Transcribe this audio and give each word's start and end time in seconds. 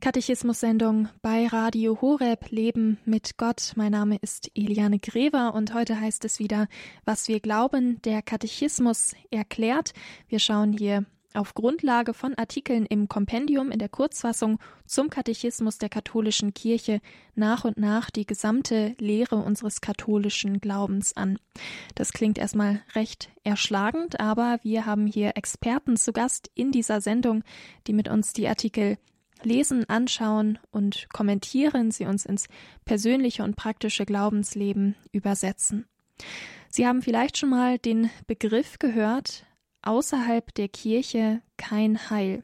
Katechismus-Sendung 0.00 1.08
bei 1.20 1.46
Radio 1.46 2.00
Horeb 2.00 2.50
Leben 2.50 2.98
mit 3.04 3.36
Gott. 3.36 3.74
Mein 3.76 3.92
Name 3.92 4.16
ist 4.22 4.50
Eliane 4.54 4.98
Grever 4.98 5.52
und 5.52 5.74
heute 5.74 6.00
heißt 6.00 6.24
es 6.24 6.38
wieder, 6.38 6.68
was 7.04 7.28
wir 7.28 7.38
glauben, 7.38 8.00
der 8.02 8.22
Katechismus 8.22 9.14
erklärt. 9.30 9.92
Wir 10.26 10.38
schauen 10.38 10.72
hier 10.72 11.04
auf 11.34 11.52
Grundlage 11.52 12.14
von 12.14 12.34
Artikeln 12.34 12.86
im 12.86 13.08
Kompendium 13.08 13.70
in 13.70 13.78
der 13.78 13.90
Kurzfassung 13.90 14.58
zum 14.86 15.10
Katechismus 15.10 15.76
der 15.76 15.90
katholischen 15.90 16.54
Kirche 16.54 17.00
nach 17.34 17.64
und 17.64 17.76
nach 17.76 18.10
die 18.10 18.26
gesamte 18.26 18.94
Lehre 18.98 19.36
unseres 19.36 19.82
katholischen 19.82 20.62
Glaubens 20.62 21.14
an. 21.14 21.38
Das 21.94 22.14
klingt 22.14 22.38
erstmal 22.38 22.82
recht 22.94 23.28
erschlagend, 23.44 24.18
aber 24.18 24.60
wir 24.62 24.86
haben 24.86 25.06
hier 25.06 25.32
Experten 25.36 25.98
zu 25.98 26.14
Gast 26.14 26.50
in 26.54 26.72
dieser 26.72 27.02
Sendung, 27.02 27.44
die 27.86 27.92
mit 27.92 28.08
uns 28.08 28.32
die 28.32 28.48
Artikel 28.48 28.96
lesen, 29.44 29.88
anschauen 29.88 30.58
und 30.70 31.08
kommentieren, 31.12 31.90
sie 31.90 32.06
uns 32.06 32.24
ins 32.24 32.46
persönliche 32.84 33.42
und 33.42 33.56
praktische 33.56 34.06
Glaubensleben 34.06 34.96
übersetzen. 35.12 35.86
Sie 36.68 36.86
haben 36.86 37.02
vielleicht 37.02 37.38
schon 37.38 37.50
mal 37.50 37.78
den 37.78 38.10
Begriff 38.26 38.78
gehört, 38.78 39.46
außerhalb 39.82 40.54
der 40.54 40.68
Kirche 40.68 41.42
kein 41.56 42.10
Heil. 42.10 42.42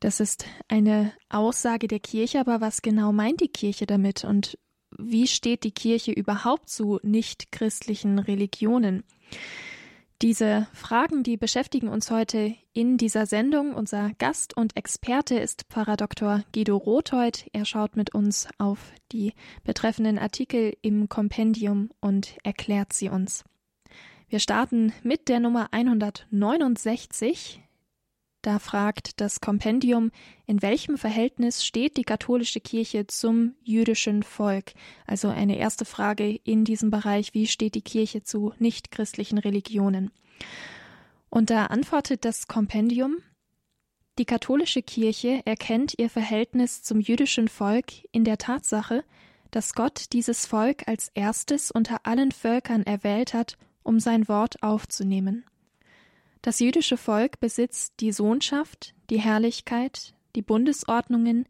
Das 0.00 0.20
ist 0.20 0.46
eine 0.68 1.12
Aussage 1.28 1.88
der 1.88 2.00
Kirche, 2.00 2.40
aber 2.40 2.60
was 2.60 2.82
genau 2.82 3.12
meint 3.12 3.40
die 3.40 3.48
Kirche 3.48 3.86
damit 3.86 4.24
und 4.24 4.58
wie 4.96 5.26
steht 5.26 5.64
die 5.64 5.72
Kirche 5.72 6.12
überhaupt 6.12 6.70
zu 6.70 6.98
nichtchristlichen 7.02 8.18
Religionen? 8.18 9.04
Diese 10.20 10.66
Fragen, 10.72 11.22
die 11.22 11.36
beschäftigen 11.36 11.86
uns 11.88 12.10
heute 12.10 12.56
in 12.72 12.96
dieser 12.96 13.24
Sendung. 13.24 13.72
Unser 13.72 14.10
Gast 14.18 14.56
und 14.56 14.76
Experte 14.76 15.38
ist 15.38 15.66
Pfarrer 15.70 15.96
Dr. 15.96 16.42
Guido 16.52 16.76
Rothold. 16.76 17.46
Er 17.52 17.64
schaut 17.64 17.94
mit 17.94 18.16
uns 18.16 18.48
auf 18.58 18.80
die 19.12 19.32
betreffenden 19.62 20.18
Artikel 20.18 20.76
im 20.82 21.08
Kompendium 21.08 21.90
und 22.00 22.36
erklärt 22.42 22.92
sie 22.92 23.10
uns. 23.10 23.44
Wir 24.28 24.40
starten 24.40 24.92
mit 25.04 25.28
der 25.28 25.38
Nummer 25.38 25.68
169. 25.70 27.62
Da 28.42 28.58
fragt 28.58 29.20
das 29.20 29.40
Kompendium, 29.40 30.12
in 30.46 30.62
welchem 30.62 30.96
Verhältnis 30.96 31.64
steht 31.64 31.96
die 31.96 32.04
katholische 32.04 32.60
Kirche 32.60 33.06
zum 33.06 33.54
jüdischen 33.62 34.22
Volk? 34.22 34.72
Also 35.06 35.28
eine 35.28 35.58
erste 35.58 35.84
Frage 35.84 36.38
in 36.44 36.64
diesem 36.64 36.90
Bereich, 36.90 37.34
wie 37.34 37.46
steht 37.46 37.74
die 37.74 37.82
Kirche 37.82 38.22
zu 38.22 38.54
nichtchristlichen 38.58 39.38
Religionen? 39.38 40.12
Und 41.30 41.50
da 41.50 41.66
antwortet 41.66 42.24
das 42.24 42.46
Kompendium, 42.46 43.18
die 44.18 44.24
katholische 44.24 44.82
Kirche 44.82 45.42
erkennt 45.44 45.94
ihr 45.96 46.10
Verhältnis 46.10 46.82
zum 46.82 47.00
jüdischen 47.00 47.46
Volk 47.46 47.86
in 48.10 48.24
der 48.24 48.38
Tatsache, 48.38 49.04
dass 49.52 49.74
Gott 49.74 50.12
dieses 50.12 50.44
Volk 50.44 50.88
als 50.88 51.10
erstes 51.14 51.70
unter 51.70 52.00
allen 52.04 52.32
Völkern 52.32 52.82
erwählt 52.82 53.32
hat 53.32 53.56
um 53.88 54.00
sein 54.00 54.28
Wort 54.28 54.62
aufzunehmen. 54.62 55.46
Das 56.42 56.60
jüdische 56.60 56.96
Volk 56.96 57.40
besitzt 57.40 57.94
die 58.00 58.12
Sohnschaft, 58.12 58.94
die 59.10 59.20
Herrlichkeit, 59.20 60.14
die 60.36 60.42
Bundesordnungen, 60.42 61.46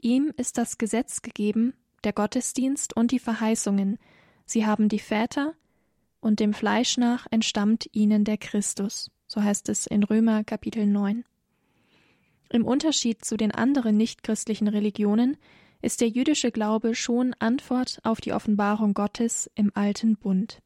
ihm 0.00 0.32
ist 0.36 0.58
das 0.58 0.78
Gesetz 0.78 1.22
gegeben, 1.22 1.74
der 2.04 2.12
Gottesdienst 2.12 2.96
und 2.96 3.12
die 3.12 3.20
Verheißungen, 3.20 3.98
sie 4.44 4.66
haben 4.66 4.88
die 4.88 4.98
Väter, 4.98 5.54
und 6.20 6.38
dem 6.38 6.54
Fleisch 6.54 6.98
nach 6.98 7.26
entstammt 7.30 7.88
ihnen 7.92 8.24
der 8.24 8.38
Christus, 8.38 9.10
so 9.26 9.42
heißt 9.42 9.68
es 9.68 9.86
in 9.86 10.04
Römer 10.04 10.44
Kapitel 10.44 10.86
9. 10.86 11.24
Im 12.50 12.64
Unterschied 12.64 13.24
zu 13.24 13.36
den 13.36 13.50
anderen 13.50 13.96
nichtchristlichen 13.96 14.68
Religionen 14.68 15.36
ist 15.80 16.00
der 16.00 16.08
jüdische 16.08 16.52
Glaube 16.52 16.94
schon 16.94 17.34
Antwort 17.38 17.98
auf 18.04 18.20
die 18.20 18.32
Offenbarung 18.32 18.94
Gottes 18.94 19.50
im 19.54 19.72
alten 19.74 20.16
Bund. 20.16 20.62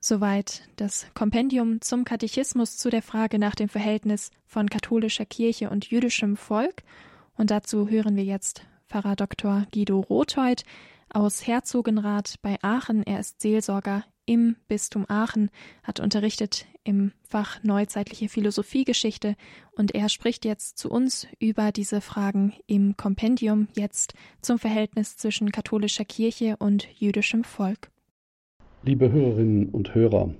Soweit 0.00 0.62
das 0.76 1.06
Kompendium 1.14 1.80
zum 1.80 2.04
Katechismus 2.04 2.76
zu 2.76 2.88
der 2.88 3.02
Frage 3.02 3.38
nach 3.38 3.56
dem 3.56 3.68
Verhältnis 3.68 4.30
von 4.46 4.70
katholischer 4.70 5.26
Kirche 5.26 5.70
und 5.70 5.86
jüdischem 5.90 6.36
Volk. 6.36 6.82
Und 7.36 7.50
dazu 7.50 7.88
hören 7.88 8.14
wir 8.14 8.24
jetzt 8.24 8.62
Pfarrer 8.86 9.16
Dr. 9.16 9.66
Guido 9.72 9.98
Rothold 10.00 10.62
aus 11.10 11.46
Herzogenrath 11.46 12.36
bei 12.42 12.58
Aachen. 12.62 13.02
Er 13.02 13.18
ist 13.18 13.40
Seelsorger 13.40 14.04
im 14.24 14.56
Bistum 14.68 15.04
Aachen, 15.08 15.50
hat 15.82 15.98
unterrichtet 15.98 16.66
im 16.84 17.12
Fach 17.22 17.62
Neuzeitliche 17.64 18.28
Philosophiegeschichte 18.28 19.34
und 19.72 19.94
er 19.94 20.08
spricht 20.08 20.44
jetzt 20.44 20.78
zu 20.78 20.90
uns 20.90 21.26
über 21.40 21.72
diese 21.72 22.00
Fragen 22.00 22.54
im 22.66 22.96
Kompendium 22.96 23.68
jetzt 23.74 24.14
zum 24.42 24.58
Verhältnis 24.58 25.16
zwischen 25.16 25.50
katholischer 25.50 26.04
Kirche 26.04 26.56
und 26.58 26.86
jüdischem 26.98 27.42
Volk. 27.42 27.90
Liebe 28.84 29.10
Hörerinnen 29.10 29.70
und 29.70 29.96
Hörer, 29.96 30.32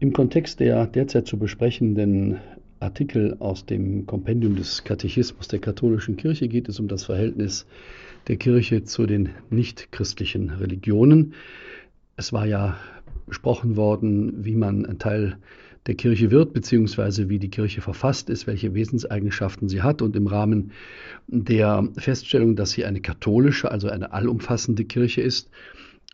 im 0.00 0.12
Kontext 0.12 0.58
der 0.58 0.84
derzeit 0.88 1.28
zu 1.28 1.38
besprechenden 1.38 2.38
Artikel 2.80 3.36
aus 3.38 3.66
dem 3.66 4.04
Kompendium 4.04 4.56
des 4.56 4.82
Katechismus 4.82 5.46
der 5.46 5.60
katholischen 5.60 6.16
Kirche 6.16 6.48
geht 6.48 6.68
es 6.68 6.80
um 6.80 6.88
das 6.88 7.04
Verhältnis 7.04 7.66
der 8.26 8.36
Kirche 8.36 8.82
zu 8.82 9.06
den 9.06 9.28
nichtchristlichen 9.48 10.50
Religionen. 10.50 11.34
Es 12.16 12.32
war 12.32 12.46
ja 12.46 12.76
besprochen 13.26 13.76
worden, 13.76 14.44
wie 14.44 14.56
man 14.56 14.84
ein 14.84 14.98
Teil 14.98 15.38
der 15.86 15.94
Kirche 15.94 16.32
wird, 16.32 16.52
beziehungsweise 16.52 17.28
wie 17.28 17.38
die 17.38 17.50
Kirche 17.50 17.80
verfasst 17.80 18.28
ist, 18.28 18.48
welche 18.48 18.74
Wesenseigenschaften 18.74 19.68
sie 19.68 19.82
hat. 19.82 20.02
Und 20.02 20.16
im 20.16 20.26
Rahmen 20.26 20.72
der 21.28 21.88
Feststellung, 21.96 22.56
dass 22.56 22.72
sie 22.72 22.84
eine 22.84 23.00
katholische, 23.00 23.70
also 23.70 23.88
eine 23.88 24.12
allumfassende 24.12 24.84
Kirche 24.84 25.20
ist, 25.20 25.48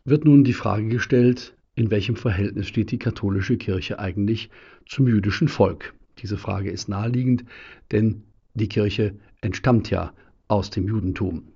wird 0.05 0.25
nun 0.25 0.43
die 0.43 0.53
Frage 0.53 0.87
gestellt, 0.87 1.55
in 1.75 1.91
welchem 1.91 2.15
Verhältnis 2.15 2.67
steht 2.67 2.91
die 2.91 2.99
katholische 2.99 3.57
Kirche 3.57 3.99
eigentlich 3.99 4.49
zum 4.85 5.07
jüdischen 5.07 5.47
Volk? 5.47 5.93
Diese 6.19 6.37
Frage 6.37 6.69
ist 6.69 6.89
naheliegend, 6.89 7.45
denn 7.91 8.23
die 8.53 8.67
Kirche 8.67 9.15
entstammt 9.41 9.89
ja 9.89 10.13
aus 10.47 10.69
dem 10.69 10.87
Judentum. 10.87 11.47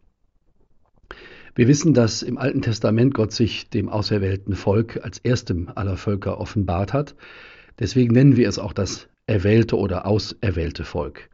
Wir 1.55 1.67
wissen, 1.67 1.93
dass 1.93 2.21
im 2.21 2.37
Alten 2.37 2.61
Testament 2.61 3.13
Gott 3.13 3.31
sich 3.31 3.69
dem 3.69 3.87
auserwählten 3.87 4.55
Volk 4.55 4.99
als 5.03 5.19
erstem 5.19 5.69
aller 5.73 5.95
Völker 5.95 6.39
offenbart 6.39 6.91
hat. 6.91 7.15
Deswegen 7.79 8.13
nennen 8.13 8.35
wir 8.35 8.49
es 8.49 8.59
auch 8.59 8.73
das 8.73 9.07
erwählte 9.25 9.77
oder 9.77 10.05
auserwählte 10.05 10.83
Volk. 10.83 11.29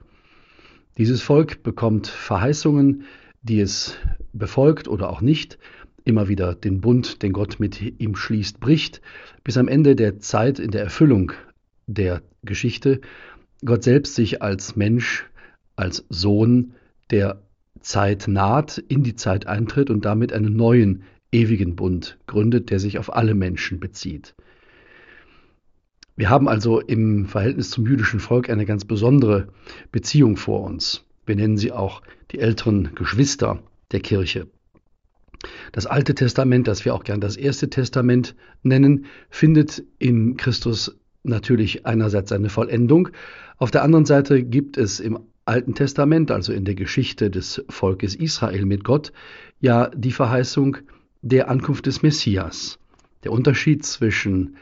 Dieses 0.97 1.21
Volk 1.21 1.63
bekommt 1.63 2.07
Verheißungen, 2.07 3.05
die 3.41 3.61
es 3.61 3.97
befolgt 4.33 4.87
oder 4.87 5.09
auch 5.09 5.21
nicht, 5.21 5.57
immer 6.03 6.27
wieder 6.27 6.55
den 6.55 6.81
Bund, 6.81 7.21
den 7.21 7.33
Gott 7.33 7.59
mit 7.59 7.99
ihm 7.99 8.15
schließt, 8.15 8.59
bricht, 8.59 9.01
bis 9.43 9.57
am 9.57 9.67
Ende 9.67 9.95
der 9.95 10.19
Zeit 10.19 10.59
in 10.59 10.71
der 10.71 10.83
Erfüllung 10.83 11.31
der 11.87 12.21
Geschichte 12.43 13.01
Gott 13.63 13.83
selbst 13.83 14.15
sich 14.15 14.41
als 14.41 14.75
Mensch, 14.75 15.29
als 15.75 16.05
Sohn 16.09 16.73
der 17.11 17.41
Zeit 17.79 18.27
naht, 18.27 18.77
in 18.77 19.03
die 19.03 19.15
Zeit 19.15 19.45
eintritt 19.45 19.89
und 19.89 20.05
damit 20.05 20.33
einen 20.33 20.55
neuen, 20.55 21.03
ewigen 21.31 21.75
Bund 21.75 22.17
gründet, 22.27 22.71
der 22.71 22.79
sich 22.79 22.97
auf 22.97 23.13
alle 23.15 23.35
Menschen 23.35 23.79
bezieht. 23.79 24.35
Wir 26.15 26.29
haben 26.29 26.49
also 26.49 26.79
im 26.79 27.25
Verhältnis 27.25 27.69
zum 27.69 27.85
jüdischen 27.85 28.19
Volk 28.19 28.49
eine 28.49 28.65
ganz 28.65 28.85
besondere 28.85 29.47
Beziehung 29.91 30.37
vor 30.37 30.63
uns. 30.63 31.05
Wir 31.25 31.35
nennen 31.35 31.57
sie 31.57 31.71
auch 31.71 32.01
die 32.31 32.39
älteren 32.39 32.93
Geschwister 32.95 33.63
der 33.91 34.01
Kirche. 34.01 34.47
Das 35.71 35.85
Alte 35.85 36.15
Testament, 36.15 36.67
das 36.67 36.85
wir 36.85 36.93
auch 36.93 37.03
gern 37.03 37.21
das 37.21 37.37
Erste 37.37 37.69
Testament 37.69 38.35
nennen, 38.63 39.05
findet 39.29 39.83
in 39.99 40.37
Christus 40.37 40.97
natürlich 41.23 41.85
einerseits 41.85 42.31
eine 42.31 42.49
Vollendung. 42.49 43.09
Auf 43.57 43.71
der 43.71 43.83
anderen 43.83 44.05
Seite 44.05 44.43
gibt 44.43 44.77
es 44.77 44.99
im 44.99 45.19
Alten 45.45 45.73
Testament, 45.73 46.31
also 46.31 46.53
in 46.53 46.65
der 46.65 46.75
Geschichte 46.75 47.29
des 47.29 47.63
Volkes 47.69 48.15
Israel 48.15 48.65
mit 48.65 48.83
Gott, 48.83 49.11
ja 49.59 49.89
die 49.89 50.11
Verheißung 50.11 50.77
der 51.21 51.49
Ankunft 51.49 51.85
des 51.85 52.01
Messias. 52.01 52.79
Der 53.23 53.31
Unterschied 53.31 53.85
zwischen 53.85 54.55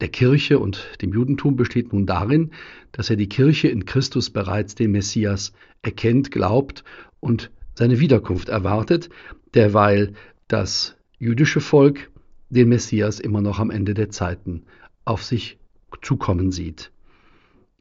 der 0.00 0.08
Kirche 0.08 0.58
und 0.58 0.88
dem 1.00 1.12
Judentum 1.12 1.56
besteht 1.56 1.92
nun 1.92 2.06
darin, 2.06 2.50
dass 2.90 3.08
er 3.08 3.16
die 3.16 3.28
Kirche 3.28 3.68
in 3.68 3.86
Christus 3.86 4.30
bereits 4.30 4.74
den 4.74 4.90
Messias 4.90 5.52
erkennt, 5.82 6.30
glaubt 6.30 6.82
und 7.20 7.50
seine 7.74 8.00
Wiederkunft 8.00 8.48
erwartet, 8.48 9.08
derweil 9.54 10.14
das 10.48 10.96
jüdische 11.18 11.60
Volk 11.60 12.10
den 12.50 12.68
Messias 12.68 13.20
immer 13.20 13.40
noch 13.40 13.58
am 13.58 13.70
Ende 13.70 13.94
der 13.94 14.10
Zeiten 14.10 14.64
auf 15.04 15.24
sich 15.24 15.58
zukommen 16.02 16.52
sieht. 16.52 16.92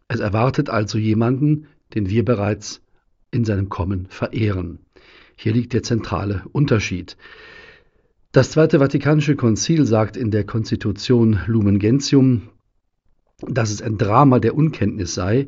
Es 0.07 0.19
erwartet 0.19 0.69
also 0.69 0.97
jemanden, 0.97 1.67
den 1.93 2.09
wir 2.09 2.25
bereits 2.25 2.81
in 3.31 3.45
seinem 3.45 3.69
Kommen 3.69 4.07
verehren. 4.09 4.79
Hier 5.35 5.53
liegt 5.53 5.73
der 5.73 5.83
zentrale 5.83 6.43
Unterschied. 6.51 7.17
Das 8.31 8.51
Zweite 8.51 8.79
Vatikanische 8.79 9.35
Konzil 9.35 9.85
sagt 9.85 10.15
in 10.15 10.31
der 10.31 10.45
Konstitution 10.45 11.39
Lumen 11.47 11.79
Gentium, 11.79 12.49
dass 13.41 13.71
es 13.71 13.81
ein 13.81 13.97
Drama 13.97 14.39
der 14.39 14.55
Unkenntnis 14.55 15.13
sei, 15.13 15.47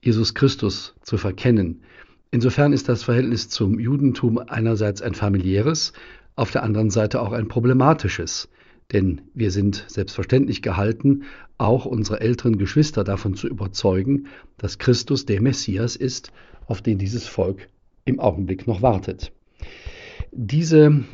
Jesus 0.00 0.34
Christus 0.34 0.94
zu 1.02 1.18
verkennen, 1.18 1.82
Insofern 2.30 2.72
ist 2.72 2.88
das 2.88 3.04
Verhältnis 3.04 3.48
zum 3.48 3.78
Judentum 3.78 4.38
einerseits 4.38 5.00
ein 5.02 5.14
familiäres, 5.14 5.92
auf 6.34 6.50
der 6.50 6.62
anderen 6.62 6.90
Seite 6.90 7.20
auch 7.20 7.32
ein 7.32 7.48
problematisches. 7.48 8.48
Denn 8.92 9.22
wir 9.34 9.50
sind 9.50 9.84
selbstverständlich 9.88 10.62
gehalten, 10.62 11.24
auch 11.58 11.86
unsere 11.86 12.20
älteren 12.20 12.58
Geschwister 12.58 13.04
davon 13.04 13.34
zu 13.34 13.48
überzeugen, 13.48 14.26
dass 14.58 14.78
Christus 14.78 15.26
der 15.26 15.40
Messias 15.40 15.96
ist, 15.96 16.30
auf 16.66 16.82
den 16.82 16.98
dieses 16.98 17.26
Volk 17.26 17.68
im 18.04 18.20
Augenblick 18.20 18.66
noch 18.66 18.82
wartet. 18.82 19.32
Diese 20.30 21.04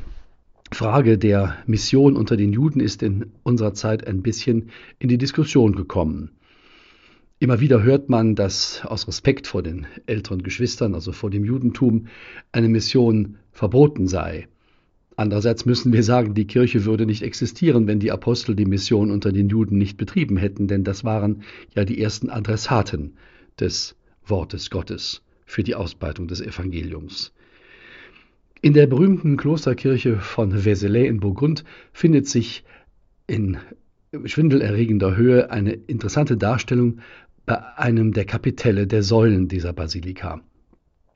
Frage 0.72 1.18
der 1.18 1.56
Mission 1.66 2.16
unter 2.16 2.36
den 2.36 2.52
Juden 2.52 2.80
ist 2.80 3.02
in 3.02 3.32
unserer 3.42 3.74
Zeit 3.74 4.06
ein 4.06 4.22
bisschen 4.22 4.70
in 4.98 5.08
die 5.08 5.18
Diskussion 5.18 5.74
gekommen. 5.74 6.32
Immer 7.42 7.58
wieder 7.58 7.82
hört 7.82 8.08
man, 8.08 8.36
dass 8.36 8.82
aus 8.84 9.08
Respekt 9.08 9.48
vor 9.48 9.64
den 9.64 9.88
älteren 10.06 10.44
Geschwistern, 10.44 10.94
also 10.94 11.10
vor 11.10 11.28
dem 11.28 11.44
Judentum, 11.44 12.06
eine 12.52 12.68
Mission 12.68 13.36
verboten 13.50 14.06
sei. 14.06 14.46
Andererseits 15.16 15.66
müssen 15.66 15.92
wir 15.92 16.04
sagen, 16.04 16.34
die 16.34 16.46
Kirche 16.46 16.84
würde 16.84 17.04
nicht 17.04 17.22
existieren, 17.22 17.88
wenn 17.88 17.98
die 17.98 18.12
Apostel 18.12 18.54
die 18.54 18.64
Mission 18.64 19.10
unter 19.10 19.32
den 19.32 19.48
Juden 19.48 19.76
nicht 19.76 19.96
betrieben 19.96 20.36
hätten, 20.36 20.68
denn 20.68 20.84
das 20.84 21.02
waren 21.02 21.42
ja 21.74 21.84
die 21.84 22.00
ersten 22.00 22.30
Adressaten 22.30 23.14
des 23.58 23.96
Wortes 24.24 24.70
Gottes 24.70 25.22
für 25.44 25.64
die 25.64 25.74
Ausbreitung 25.74 26.28
des 26.28 26.40
Evangeliums. 26.40 27.32
In 28.60 28.72
der 28.72 28.86
berühmten 28.86 29.36
Klosterkirche 29.36 30.18
von 30.18 30.52
Vézelay 30.56 31.06
in 31.06 31.18
Burgund 31.18 31.64
findet 31.92 32.28
sich 32.28 32.62
in 33.26 33.58
schwindelerregender 34.26 35.16
Höhe 35.16 35.50
eine 35.50 35.72
interessante 35.72 36.36
Darstellung 36.36 36.98
bei 37.46 37.76
einem 37.76 38.12
der 38.12 38.24
Kapitelle 38.24 38.86
der 38.86 39.02
Säulen 39.02 39.48
dieser 39.48 39.72
Basilika. 39.72 40.40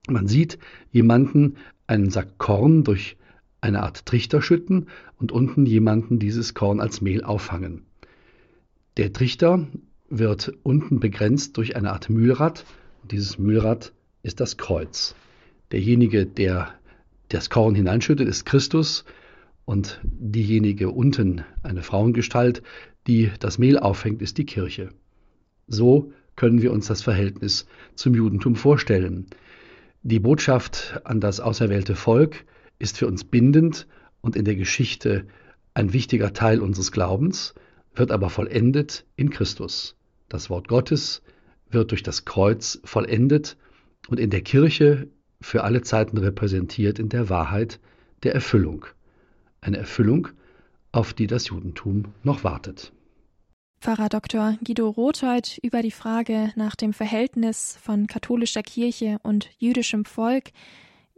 Man 0.09 0.27
sieht 0.27 0.59
jemanden 0.91 1.57
einen 1.87 2.11
Sack 2.11 2.39
Korn 2.39 2.85
durch 2.85 3.17
eine 3.61 3.83
Art 3.83 4.07
Trichter 4.07 4.43
schütten 4.43 4.89
und 5.19 5.33
unten 5.33 5.67
jemanden 5.67 6.19
dieses 6.19 6.55
Korn 6.55 6.81
als 6.81 7.01
Mehl 7.01 7.25
auffangen. 7.25 7.83
Der 8.97 9.13
Trichter 9.13 9.67
wird 10.09 10.53
unten 10.63 11.01
begrenzt 11.01 11.57
durch 11.57 11.77
eine 11.77 11.93
Art 11.93 12.09
Mühlrad 12.11 12.65
und 13.03 13.13
dieses 13.13 13.39
Mühlrad 13.39 13.93
ist 14.23 14.41
das 14.41 14.57
Kreuz. 14.57 15.15
Derjenige, 15.73 16.27
der 16.27 16.75
das 17.29 17.51
Korn 17.51 17.75
hineinschüttet, 17.75 18.29
ist 18.29 18.47
Christus 18.47 19.05
und 19.65 20.01
diejenige 20.05 20.91
unten, 20.91 21.45
eine 21.63 21.83
Frauengestalt, 21.83 22.63
die 23.07 23.33
das 23.41 23.59
Mehl 23.59 23.79
auffängt, 23.79 24.23
ist 24.23 24.39
die 24.39 24.47
Kirche. 24.47 24.91
So 25.67 26.13
können 26.37 26.63
wir 26.63 26.73
uns 26.73 26.87
das 26.87 27.03
Verhältnis 27.03 27.67
zum 27.95 28.15
Judentum 28.15 28.57
vorstellen. 28.57 29.27
Die 30.03 30.21
Botschaft 30.21 31.01
an 31.05 31.21
das 31.21 31.41
auserwählte 31.41 31.97
Volk 31.97 32.45
ist 32.79 32.99
für 32.99 33.07
uns 33.07 33.25
bindend 33.25 33.87
und 34.21 34.37
in 34.37 34.45
der 34.45 34.55
Geschichte 34.55 35.27
ein 35.75 35.93
wichtiger 35.93 36.33
Teil 36.33 36.61
unseres 36.61 36.93
Glaubens, 36.93 37.55
wird 37.95 38.13
aber 38.13 38.31
vollendet 38.31 39.05
in 39.17 39.31
Christus. 39.31 39.97
Das 40.29 40.51
Wort 40.51 40.69
Gottes 40.69 41.23
wird 41.71 41.91
durch 41.91 42.03
das 42.03 42.25
Kreuz 42.25 42.81
vollendet 42.85 43.57
und 44.09 44.21
in 44.21 44.31
der 44.31 44.43
Kirche 44.43 45.09
für 45.41 45.65
alle 45.65 45.83
Zeiten 45.83 46.19
repräsentiert 46.19 46.99
in 46.99 47.09
der 47.09 47.29
Wahrheit 47.29 47.81
der 48.23 48.35
Erfüllung. 48.35 48.87
Eine 49.61 49.79
Erfüllung, 49.79 50.29
auf 50.93 51.13
die 51.13 51.27
das 51.27 51.49
Judentum 51.49 52.15
noch 52.23 52.45
wartet. 52.45 52.93
Pfarrer 53.81 54.09
Dr. 54.09 54.59
Guido 54.65 54.89
Rothold 54.89 55.59
über 55.63 55.83
die 55.83 55.91
Frage 55.91 56.53
nach 56.57 56.77
dem 56.77 56.93
Verhältnis 56.93 57.79
von 57.83 58.07
katholischer 58.07 58.63
Kirche 58.63 59.19
und 59.23 59.51
jüdischem 59.59 60.05
Volk 60.05 60.53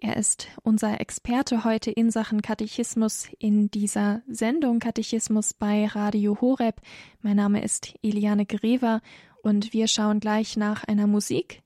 er 0.01 0.17
ist 0.17 0.47
unser 0.63 1.01
Experte 1.01 1.65
heute 1.65 1.91
in 1.91 2.13
Sachen 2.13 2.41
Katechismus 2.41 3.29
in 3.41 3.69
dieser 3.69 4.23
Sendung 4.29 4.79
Katechismus 4.79 5.55
bei 5.55 5.87
Radio 5.87 6.41
Horeb. 6.41 6.81
Mein 7.21 7.37
Name 7.37 7.65
ist 7.65 7.95
Eliane 8.01 8.47
Grever 8.47 9.01
und 9.43 9.73
wir 9.73 9.89
schauen 9.89 10.21
gleich 10.21 10.57
nach 10.57 10.85
einer 10.85 11.09
Musik 11.09 11.63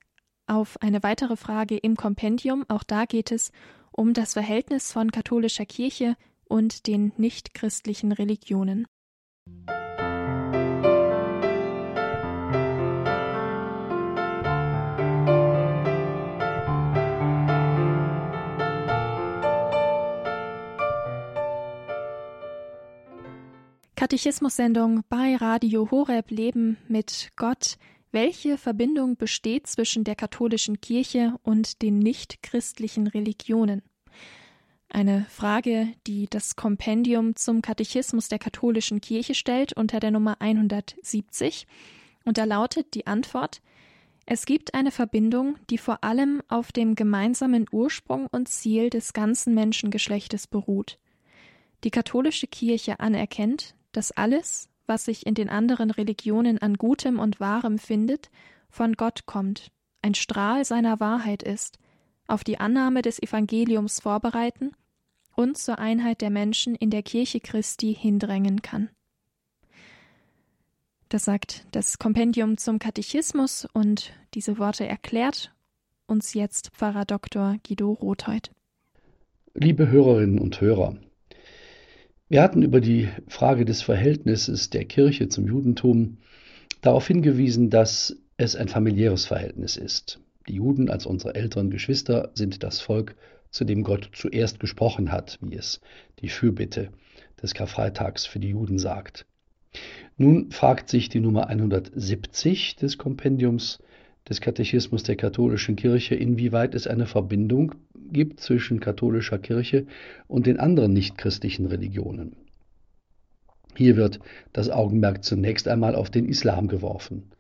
auf 0.46 0.80
eine 0.80 1.02
weitere 1.02 1.36
Frage 1.36 1.76
im 1.76 1.94
Kompendium. 1.94 2.64
Auch 2.68 2.84
da 2.84 3.04
geht 3.04 3.32
es 3.32 3.52
um 3.90 4.14
das 4.14 4.32
Verhältnis 4.32 4.92
von 4.92 5.12
katholischer 5.12 5.66
Kirche 5.66 6.16
und 6.44 6.86
den 6.86 7.12
nichtchristlichen 7.18 8.12
Religionen. 8.12 8.86
Katechismus-Sendung 24.02 25.04
bei 25.08 25.37
Radio 25.37 25.88
Horeb 25.93 26.32
Leben 26.32 26.76
mit 26.88 27.28
Gott. 27.37 27.78
Welche 28.10 28.58
Verbindung 28.58 29.14
besteht 29.14 29.69
zwischen 29.69 30.02
der 30.02 30.16
katholischen 30.16 30.81
Kirche 30.81 31.38
und 31.44 31.82
den 31.82 32.00
nichtchristlichen 32.00 33.06
Religionen? 33.06 33.81
Eine 34.88 35.25
Frage, 35.31 35.87
die 36.08 36.26
das 36.28 36.56
Kompendium 36.56 37.37
zum 37.37 37.62
Katechismus 37.62 38.26
der 38.26 38.40
katholischen 38.40 39.00
Kirche 39.00 39.37
stellt 39.37 39.72
unter 39.75 40.00
der 40.00 40.10
Nummer 40.10 40.34
170. 40.40 41.69
Und 42.25 42.38
da 42.38 42.43
lautet 42.43 42.94
die 42.94 43.06
Antwort, 43.06 43.62
es 44.26 44.46
gibt 44.46 44.75
eine 44.75 44.90
Verbindung, 44.90 45.58
die 45.70 45.78
vor 45.78 46.02
allem 46.02 46.43
auf 46.48 46.72
dem 46.72 46.96
gemeinsamen 46.96 47.66
Ursprung 47.70 48.26
und 48.32 48.48
Ziel 48.48 48.90
des 48.90 49.12
ganzen 49.12 49.55
Menschengeschlechtes 49.55 50.48
beruht. 50.48 50.98
Die 51.84 51.93
katholische 51.93 52.48
Kirche 52.48 52.98
anerkennt, 52.98 53.76
dass 53.92 54.12
alles, 54.12 54.68
was 54.86 55.04
sich 55.04 55.26
in 55.26 55.34
den 55.34 55.48
anderen 55.48 55.90
Religionen 55.90 56.58
an 56.58 56.74
Gutem 56.74 57.18
und 57.18 57.40
Wahrem 57.40 57.78
findet, 57.78 58.30
von 58.68 58.94
Gott 58.94 59.26
kommt, 59.26 59.70
ein 60.02 60.14
Strahl 60.14 60.64
seiner 60.64 60.98
Wahrheit 61.00 61.42
ist, 61.42 61.78
auf 62.26 62.44
die 62.44 62.58
Annahme 62.58 63.02
des 63.02 63.22
Evangeliums 63.22 64.00
vorbereiten 64.00 64.72
und 65.36 65.56
zur 65.58 65.78
Einheit 65.78 66.20
der 66.20 66.30
Menschen 66.30 66.74
in 66.74 66.90
der 66.90 67.02
Kirche 67.02 67.40
Christi 67.40 67.94
hindrängen 67.94 68.62
kann. 68.62 68.90
Das 71.08 71.24
sagt 71.26 71.66
das 71.72 71.98
Kompendium 71.98 72.56
zum 72.56 72.78
Katechismus 72.78 73.66
und 73.72 74.14
diese 74.34 74.58
Worte 74.58 74.86
erklärt 74.86 75.54
uns 76.06 76.34
jetzt 76.34 76.70
Pfarrer 76.74 77.04
Dr. 77.04 77.56
Guido 77.66 77.92
Rotheit. 77.92 78.50
Liebe 79.55 79.88
Hörerinnen 79.88 80.38
und 80.38 80.60
Hörer, 80.60 80.96
wir 82.32 82.43
hatten 82.43 82.62
über 82.62 82.81
die 82.81 83.10
Frage 83.29 83.67
des 83.67 83.82
Verhältnisses 83.82 84.70
der 84.70 84.86
Kirche 84.86 85.29
zum 85.29 85.46
Judentum 85.46 86.17
darauf 86.81 87.06
hingewiesen, 87.06 87.69
dass 87.69 88.17
es 88.39 88.56
ein 88.56 88.69
familiäres 88.69 89.27
Verhältnis 89.27 89.77
ist. 89.77 90.19
Die 90.48 90.55
Juden 90.55 90.89
als 90.89 91.05
unsere 91.05 91.34
älteren 91.34 91.69
Geschwister 91.69 92.31
sind 92.32 92.62
das 92.62 92.81
Volk, 92.81 93.17
zu 93.51 93.65
dem 93.65 93.82
Gott 93.82 94.12
zuerst 94.15 94.60
gesprochen 94.60 95.12
hat, 95.12 95.39
wie 95.43 95.56
es 95.56 95.82
die 96.20 96.31
Fürbitte 96.31 96.89
des 97.43 97.53
Karfreitags 97.53 98.24
für 98.24 98.39
die 98.39 98.48
Juden 98.48 98.79
sagt. 98.79 99.27
Nun 100.17 100.53
fragt 100.53 100.89
sich 100.89 101.10
die 101.10 101.20
Nummer 101.20 101.48
170 101.48 102.77
des 102.77 102.96
Kompendiums 102.96 103.79
des 104.29 104.41
Katechismus 104.41 105.02
der 105.02 105.17
katholischen 105.17 105.76
Kirche, 105.76 106.14
inwieweit 106.14 106.74
es 106.74 106.86
eine 106.86 107.06
Verbindung 107.06 107.74
gibt 108.12 108.41
zwischen 108.41 108.81
katholischer 108.81 109.38
Kirche 109.38 109.86
und 110.29 110.46
den 110.46 110.58
anderen 110.60 110.93
nichtchristlichen 110.93 111.67
Religionen. 111.67 112.36
Hier 113.74 113.96
wird 113.96 114.20
das 114.52 114.69
Augenmerk 114.69 115.24
zunächst 115.24 115.67
einmal 115.67 115.94
auf 115.94 116.10
den 116.10 116.29
Islam 116.29 116.69
geworfen. 116.69 117.31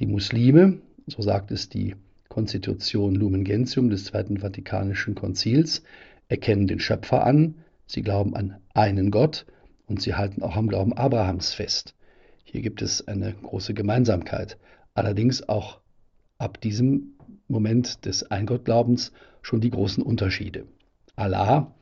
Die 0.00 0.06
Muslime, 0.06 0.78
so 1.06 1.22
sagt 1.22 1.50
es 1.50 1.68
die 1.68 1.94
Konstitution 2.28 3.14
Lumen 3.14 3.44
Gentium 3.44 3.90
des 3.90 4.04
Zweiten 4.04 4.38
Vatikanischen 4.38 5.14
Konzils, 5.14 5.82
erkennen 6.28 6.66
den 6.66 6.80
Schöpfer 6.80 7.24
an, 7.24 7.56
sie 7.86 8.02
glauben 8.02 8.34
an 8.34 8.56
einen 8.74 9.10
Gott 9.10 9.46
und 9.86 10.02
sie 10.02 10.14
halten 10.14 10.42
auch 10.42 10.56
am 10.56 10.68
Glauben 10.68 10.92
Abrahams 10.92 11.52
fest. 11.52 11.94
Hier 12.44 12.62
gibt 12.62 12.82
es 12.82 13.06
eine 13.06 13.34
große 13.34 13.74
Gemeinsamkeit, 13.74 14.58
allerdings 14.94 15.48
auch 15.48 15.80
ab 16.38 16.60
diesem 16.60 17.14
Moment 17.48 18.04
des 18.04 18.30
Eingottglaubens 18.30 19.12
schon 19.42 19.60
die 19.60 19.70
großen 19.70 20.02
Unterschiede. 20.02 20.66
Allah, 21.14 21.74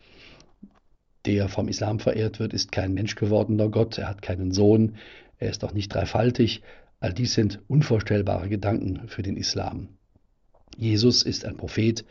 der 1.26 1.48
vom 1.48 1.68
Islam 1.68 2.00
verehrt 2.00 2.38
wird, 2.38 2.52
ist 2.52 2.70
kein 2.70 2.92
menschgewordener 2.92 3.70
Gott, 3.70 3.98
er 3.98 4.08
hat 4.08 4.22
keinen 4.22 4.52
Sohn, 4.52 4.96
er 5.38 5.50
ist 5.50 5.64
auch 5.64 5.72
nicht 5.72 5.92
dreifaltig. 5.92 6.62
All 7.00 7.12
dies 7.12 7.34
sind 7.34 7.60
unvorstellbare 7.68 8.48
Gedanken 8.48 9.08
für 9.08 9.22
den 9.22 9.36
Islam. 9.36 9.88
Jesus 10.76 11.22
ist 11.22 11.44
ein 11.44 11.56
Prophet, 11.56 12.04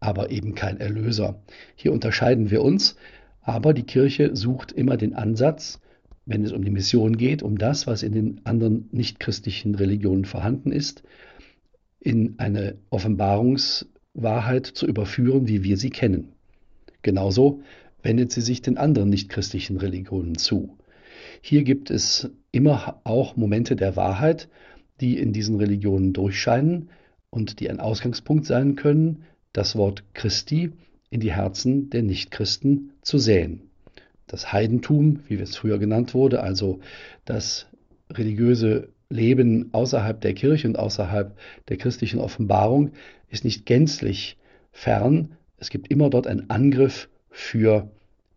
aber 0.00 0.30
eben 0.30 0.54
kein 0.54 0.78
Erlöser. 0.78 1.42
Hier 1.74 1.92
unterscheiden 1.92 2.50
wir 2.50 2.62
uns, 2.62 2.96
aber 3.42 3.72
die 3.72 3.84
Kirche 3.84 4.34
sucht 4.34 4.72
immer 4.72 4.96
den 4.96 5.14
Ansatz, 5.14 5.80
wenn 6.26 6.44
es 6.44 6.52
um 6.52 6.64
die 6.64 6.70
Mission 6.70 7.16
geht, 7.16 7.42
um 7.42 7.56
das, 7.56 7.86
was 7.86 8.02
in 8.02 8.12
den 8.12 8.40
anderen 8.44 8.88
nichtchristlichen 8.90 9.76
Religionen 9.76 10.24
vorhanden 10.24 10.72
ist, 10.72 11.04
in 12.06 12.38
eine 12.38 12.76
Offenbarungs- 12.90 13.86
Wahrheit 14.16 14.66
zu 14.66 14.86
überführen, 14.86 15.46
wie 15.46 15.62
wir 15.62 15.76
sie 15.76 15.90
kennen. 15.90 16.32
Genauso 17.02 17.60
wendet 18.02 18.32
sie 18.32 18.40
sich 18.40 18.62
den 18.62 18.78
anderen 18.78 19.10
nichtchristlichen 19.10 19.76
Religionen 19.76 20.36
zu. 20.36 20.78
Hier 21.42 21.64
gibt 21.64 21.90
es 21.90 22.30
immer 22.50 23.00
auch 23.04 23.36
Momente 23.36 23.76
der 23.76 23.94
Wahrheit, 23.94 24.48
die 25.00 25.18
in 25.18 25.32
diesen 25.32 25.56
Religionen 25.56 26.12
durchscheinen 26.12 26.88
und 27.28 27.60
die 27.60 27.68
ein 27.68 27.80
Ausgangspunkt 27.80 28.46
sein 28.46 28.76
können, 28.76 29.24
das 29.52 29.76
Wort 29.76 30.02
Christi 30.14 30.72
in 31.10 31.20
die 31.20 31.32
Herzen 31.32 31.90
der 31.90 32.02
Nichtchristen 32.02 32.92
zu 33.02 33.18
säen. 33.18 33.62
Das 34.26 34.52
Heidentum, 34.52 35.20
wie 35.28 35.34
es 35.34 35.56
früher 35.56 35.78
genannt 35.78 36.14
wurde, 36.14 36.42
also 36.42 36.80
das 37.24 37.66
religiöse 38.10 38.88
Leben 39.08 39.70
außerhalb 39.72 40.20
der 40.20 40.34
Kirche 40.34 40.68
und 40.68 40.78
außerhalb 40.78 41.36
der 41.68 41.76
christlichen 41.76 42.18
Offenbarung, 42.20 42.92
ist 43.28 43.44
nicht 43.44 43.66
gänzlich 43.66 44.36
fern. 44.72 45.36
Es 45.58 45.70
gibt 45.70 45.90
immer 45.90 46.10
dort 46.10 46.26
einen 46.26 46.50
Angriff 46.50 47.08
für 47.30 47.90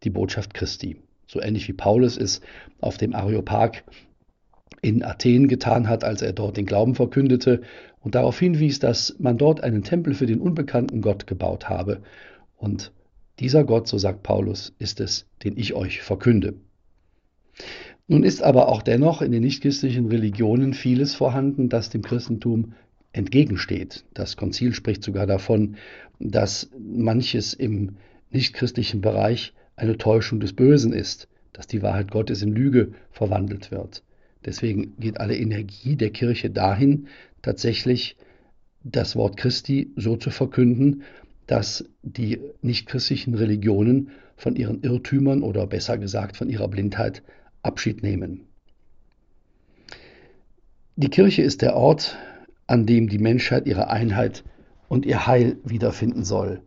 die 0.04 0.10
Botschaft 0.10 0.54
Christi. 0.54 0.98
So 1.28 1.42
ähnlich 1.42 1.68
wie 1.68 1.74
Paulus 1.74 2.18
es 2.18 2.42
auf 2.80 2.98
dem 2.98 3.14
Areopag 3.14 3.84
in 4.82 5.04
Athen 5.04 5.48
getan 5.48 5.88
hat, 5.90 6.04
als 6.04 6.22
er 6.22 6.34
dort 6.34 6.58
den 6.58 6.66
Glauben 6.66 6.96
verkündete 6.96 7.62
und 8.00 8.16
darauf 8.16 8.40
hinwies, 8.40 8.80
dass 8.80 9.16
man 9.20 9.38
dort 9.38 9.62
einen 9.62 9.84
Tempel 9.84 10.14
für 10.14 10.26
den 10.26 10.40
unbekannten 10.40 11.02
Gott 11.02 11.28
gebaut 11.28 11.70
habe. 11.70 12.02
Und 12.56 12.94
dieser 13.40 13.64
Gott, 13.64 13.88
so 13.88 13.98
sagt 13.98 14.24
Paulus, 14.24 14.74
ist 14.80 15.00
es, 15.00 15.28
den 15.44 15.58
ich 15.58 15.74
euch 15.74 16.02
verkünde. 16.02 16.56
Nun 18.12 18.24
ist 18.24 18.42
aber 18.42 18.70
auch 18.70 18.82
dennoch 18.82 19.22
in 19.22 19.32
den 19.32 19.44
nichtchristlichen 19.44 20.08
Religionen 20.08 20.74
vieles 20.74 21.14
vorhanden, 21.14 21.70
das 21.70 21.92
dem 21.92 22.02
Christentum 22.02 22.74
entgegensteht. 23.14 24.04
Das 24.16 24.36
Konzil 24.36 24.74
spricht 24.74 25.04
sogar 25.04 25.28
davon, 25.28 25.76
dass 26.20 26.72
manches 26.80 27.54
im 27.54 27.98
nichtchristlichen 28.32 29.02
Bereich 29.02 29.54
eine 29.76 29.96
Täuschung 29.96 30.40
des 30.40 30.54
Bösen 30.54 30.92
ist, 30.92 31.28
dass 31.54 31.68
die 31.68 31.84
Wahrheit 31.84 32.10
Gottes 32.10 32.42
in 32.42 32.52
Lüge 32.52 32.94
verwandelt 33.12 33.70
wird. 33.70 34.02
Deswegen 34.44 34.96
geht 35.00 35.20
alle 35.20 35.38
Energie 35.38 35.96
der 35.96 36.10
Kirche 36.10 36.50
dahin, 36.50 37.10
tatsächlich 37.44 38.18
das 38.84 39.16
Wort 39.16 39.38
Christi 39.38 39.92
so 39.96 40.18
zu 40.18 40.32
verkünden, 40.32 41.04
dass 41.46 41.86
die 42.02 42.40
nichtchristlichen 42.64 43.36
Religionen 43.36 44.10
von 44.36 44.56
ihren 44.56 44.82
Irrtümern 44.82 45.44
oder 45.44 45.68
besser 45.68 46.00
gesagt 46.00 46.38
von 46.38 46.50
ihrer 46.50 46.70
Blindheit 46.70 47.22
Abschied 47.62 48.04
nehmen. 48.04 48.48
Die 50.96 51.10
Kirche 51.10 51.42
ist 51.42 51.62
der 51.62 51.76
Ort, 51.76 52.18
an 52.68 52.86
dem 52.86 53.08
die 53.10 53.20
Menschheit 53.20 53.68
ihre 53.68 53.90
Einheit 53.90 54.44
und 54.90 55.06
ihr 55.06 55.28
Heil 55.28 55.58
wiederfinden 55.64 56.24
soll. 56.24 56.62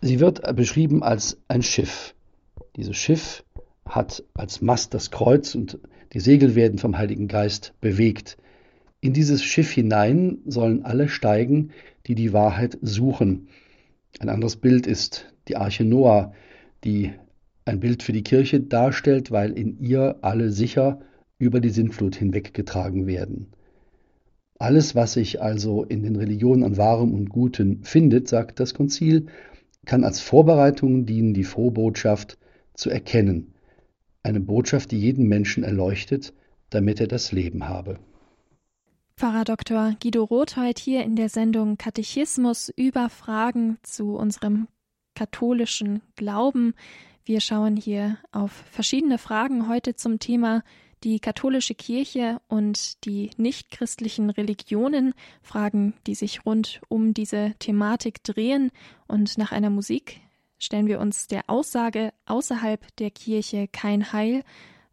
Sie 0.00 0.20
wird 0.20 0.42
beschrieben 0.56 1.02
als 1.02 1.38
ein 1.48 1.62
Schiff. 1.62 2.14
Dieses 2.76 2.96
Schiff 2.96 3.44
hat 3.86 4.24
als 4.34 4.60
Mast 4.60 4.92
das 4.92 5.10
Kreuz 5.10 5.54
und 5.54 5.78
die 6.12 6.20
Segel 6.20 6.54
werden 6.54 6.78
vom 6.78 6.98
Heiligen 6.98 7.28
Geist 7.28 7.74
bewegt. 7.80 8.36
In 9.00 9.12
dieses 9.12 9.42
Schiff 9.42 9.70
hinein 9.70 10.38
sollen 10.46 10.84
alle 10.84 11.08
steigen, 11.08 11.70
die 12.06 12.14
die 12.14 12.32
Wahrheit 12.32 12.78
suchen. 12.82 13.48
Ein 14.18 14.28
anderes 14.28 14.56
Bild 14.56 14.86
ist 14.86 15.32
die 15.48 15.56
Arche 15.56 15.84
Noah, 15.84 16.32
die 16.84 17.12
ein 17.64 17.80
Bild 17.80 18.02
für 18.02 18.12
die 18.12 18.22
Kirche 18.22 18.60
darstellt, 18.60 19.30
weil 19.30 19.52
in 19.52 19.78
ihr 19.78 20.18
alle 20.22 20.50
sicher 20.50 21.00
über 21.38 21.60
die 21.60 21.70
Sintflut 21.70 22.16
hinweggetragen 22.16 23.06
werden. 23.06 23.52
Alles, 24.58 24.94
was 24.94 25.14
sich 25.14 25.42
also 25.42 25.84
in 25.84 26.02
den 26.02 26.16
Religionen 26.16 26.62
an 26.62 26.76
Wahrem 26.76 27.12
und 27.12 27.28
Guten 27.28 27.82
findet, 27.82 28.28
sagt 28.28 28.60
das 28.60 28.74
Konzil, 28.74 29.26
kann 29.84 30.04
als 30.04 30.20
Vorbereitung 30.20 31.06
dienen, 31.06 31.34
die 31.34 31.44
frohe 31.44 31.72
Botschaft 31.72 32.38
zu 32.74 32.90
erkennen. 32.90 33.54
Eine 34.22 34.40
Botschaft, 34.40 34.90
die 34.90 34.98
jeden 34.98 35.26
Menschen 35.26 35.64
erleuchtet, 35.64 36.32
damit 36.70 37.00
er 37.00 37.08
das 37.08 37.32
Leben 37.32 37.68
habe. 37.68 37.98
Pfarrer 39.16 39.44
Dr. 39.44 39.94
Guido 40.02 40.24
Rotheit 40.24 40.78
hier 40.78 41.04
in 41.04 41.14
der 41.14 41.28
Sendung 41.28 41.76
Katechismus 41.76 42.72
über 42.74 43.10
Fragen 43.10 43.78
zu 43.82 44.16
unserem 44.16 44.66
katholischen 45.14 46.00
Glauben. 46.16 46.74
Wir 47.26 47.40
schauen 47.40 47.76
hier 47.76 48.18
auf 48.32 48.52
verschiedene 48.52 49.16
Fragen 49.16 49.66
heute 49.66 49.96
zum 49.96 50.18
Thema 50.18 50.62
die 51.04 51.20
katholische 51.20 51.74
Kirche 51.74 52.38
und 52.48 53.02
die 53.06 53.30
nichtchristlichen 53.38 54.28
Religionen, 54.28 55.14
Fragen, 55.40 55.94
die 56.06 56.14
sich 56.14 56.44
rund 56.44 56.82
um 56.88 57.14
diese 57.14 57.54
Thematik 57.58 58.22
drehen. 58.24 58.70
Und 59.06 59.38
nach 59.38 59.52
einer 59.52 59.70
Musik 59.70 60.20
stellen 60.58 60.86
wir 60.86 61.00
uns 61.00 61.26
der 61.26 61.48
Aussage 61.48 62.12
außerhalb 62.26 62.94
der 62.96 63.10
Kirche 63.10 63.68
kein 63.68 64.12
Heil. 64.12 64.42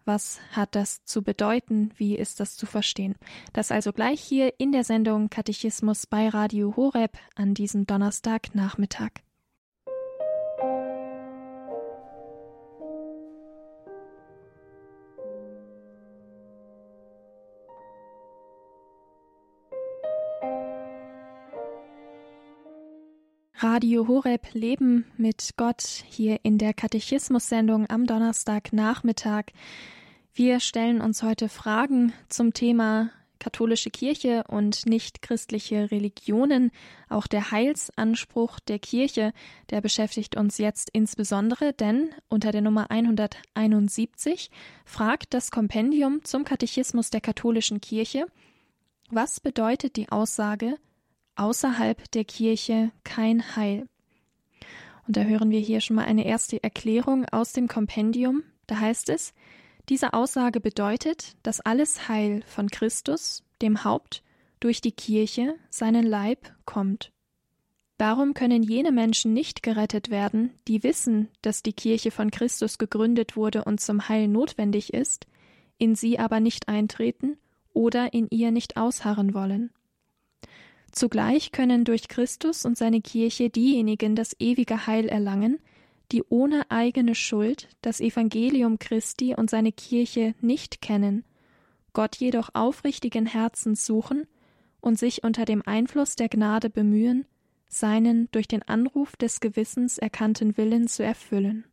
Was 0.06 0.40
hat 0.54 0.76
das 0.76 1.04
zu 1.04 1.24
bedeuten? 1.24 1.92
Wie 1.98 2.16
ist 2.16 2.40
das 2.40 2.56
zu 2.56 2.66
verstehen? 2.66 3.16
Das 3.52 3.72
also 3.72 3.92
gleich 3.92 4.22
hier 4.22 4.54
in 4.58 4.72
der 4.72 4.86
Sendung 4.86 5.30
Katechismus 5.30 6.08
bei 6.08 6.30
Radio 6.30 6.78
Horeb 6.78 7.18
an 7.36 7.54
diesem 7.54 7.86
Donnerstagnachmittag. 7.86 9.12
Radio 23.74 24.10
Horeb 24.10 24.48
Leben 24.52 25.06
mit 25.16 25.52
Gott 25.56 25.82
hier 25.82 26.42
in 26.44 26.58
der 26.58 26.74
Katechismus-Sendung 26.74 27.90
am 27.90 28.06
Donnerstagnachmittag. 28.06 29.46
Wir 30.34 30.60
stellen 30.60 31.00
uns 31.00 31.24
heute 31.24 31.48
Fragen 31.48 32.12
zum 32.28 32.52
Thema 32.52 33.12
katholische 33.40 33.90
Kirche 33.90 34.44
und 34.50 34.86
nichtchristliche 34.86 35.90
Religionen. 35.90 36.72
Auch 37.08 37.28
der 37.28 37.52
Heilsanspruch 37.52 38.60
der 38.60 38.78
Kirche, 38.78 39.32
der 39.70 39.80
beschäftigt 39.80 40.36
uns 40.36 40.58
jetzt 40.58 40.90
insbesondere, 40.92 41.72
denn 41.72 42.10
unter 42.28 42.52
der 42.52 42.60
Nummer 42.60 42.92
171 42.92 44.52
fragt 44.84 45.34
das 45.34 45.50
Kompendium 45.50 46.26
zum 46.26 46.44
Katechismus 46.44 47.10
der 47.10 47.22
katholischen 47.22 47.80
Kirche, 47.80 48.26
was 49.10 49.40
bedeutet 49.40 49.96
die 49.96 50.10
Aussage, 50.10 50.76
außerhalb 51.36 52.10
der 52.12 52.26
Kirche 52.26 52.92
kein 53.04 53.56
Heil. 53.56 53.88
Und 55.08 55.18
da 55.18 55.24
hören 55.24 55.50
wir 55.50 55.60
hier 55.60 55.82
schon 55.82 55.96
mal 55.96 56.06
eine 56.06 56.26
erste 56.26 56.64
Erklärung 56.64 57.26
aus 57.26 57.54
dem 57.54 57.68
Kompendium. 57.68 58.44
Da 58.68 58.80
heißt 58.80 59.10
es, 59.10 59.34
diese 59.90 60.14
Aussage 60.14 60.62
bedeutet, 60.62 61.36
dass 61.44 61.60
alles 61.60 62.08
Heil 62.08 62.44
von 62.46 62.70
Christus, 62.70 63.44
dem 63.62 63.84
Haupt, 63.84 64.24
durch 64.60 64.80
die 64.80 64.92
Kirche, 64.92 65.56
seinen 65.70 66.06
Leib, 66.06 66.54
kommt. 66.66 67.12
Darum 67.98 68.34
können 68.34 68.64
jene 68.64 68.92
Menschen 68.92 69.34
nicht 69.34 69.62
gerettet 69.62 70.10
werden, 70.10 70.52
die 70.68 70.82
wissen, 70.82 71.28
dass 71.42 71.62
die 71.62 71.74
Kirche 71.74 72.10
von 72.10 72.32
Christus 72.32 72.78
gegründet 72.78 73.36
wurde 73.36 73.64
und 73.64 73.80
zum 73.80 74.08
Heil 74.08 74.28
notwendig 74.28 74.94
ist, 74.94 75.28
in 75.78 75.96
sie 75.96 76.18
aber 76.18 76.40
nicht 76.40 76.68
eintreten 76.68 77.38
oder 77.74 78.14
in 78.14 78.28
ihr 78.30 78.52
nicht 78.52 78.78
ausharren 78.78 79.34
wollen. 79.34 79.72
Zugleich 80.92 81.52
können 81.52 81.86
durch 81.86 82.08
Christus 82.08 82.66
und 82.66 82.78
seine 82.78 83.02
Kirche 83.02 83.50
diejenigen 83.50 84.16
das 84.16 84.36
ewige 84.40 84.88
Heil 84.88 85.08
erlangen, 85.08 85.60
die 86.12 86.24
ohne 86.28 86.70
eigene 86.70 87.16
Schuld 87.16 87.70
das 87.82 88.02
Evangelium 88.02 88.78
Christi 88.80 89.34
und 89.36 89.50
seine 89.50 89.72
Kirche 89.72 90.36
nicht 90.42 90.82
kennen, 90.82 91.24
Gott 91.94 92.18
jedoch 92.18 92.50
aufrichtigen 92.54 93.26
Herzens 93.26 93.86
suchen 93.86 94.28
und 94.82 95.00
sich 95.00 95.24
unter 95.24 95.46
dem 95.46 95.62
Einfluss 95.66 96.16
der 96.16 96.30
Gnade 96.30 96.70
bemühen, 96.70 97.26
seinen 97.68 98.30
durch 98.32 98.48
den 98.48 98.64
Anruf 98.64 99.16
des 99.16 99.40
Gewissens 99.40 99.98
erkannten 99.98 100.58
Willen 100.58 100.88
zu 100.88 101.04
erfüllen. 101.04 101.66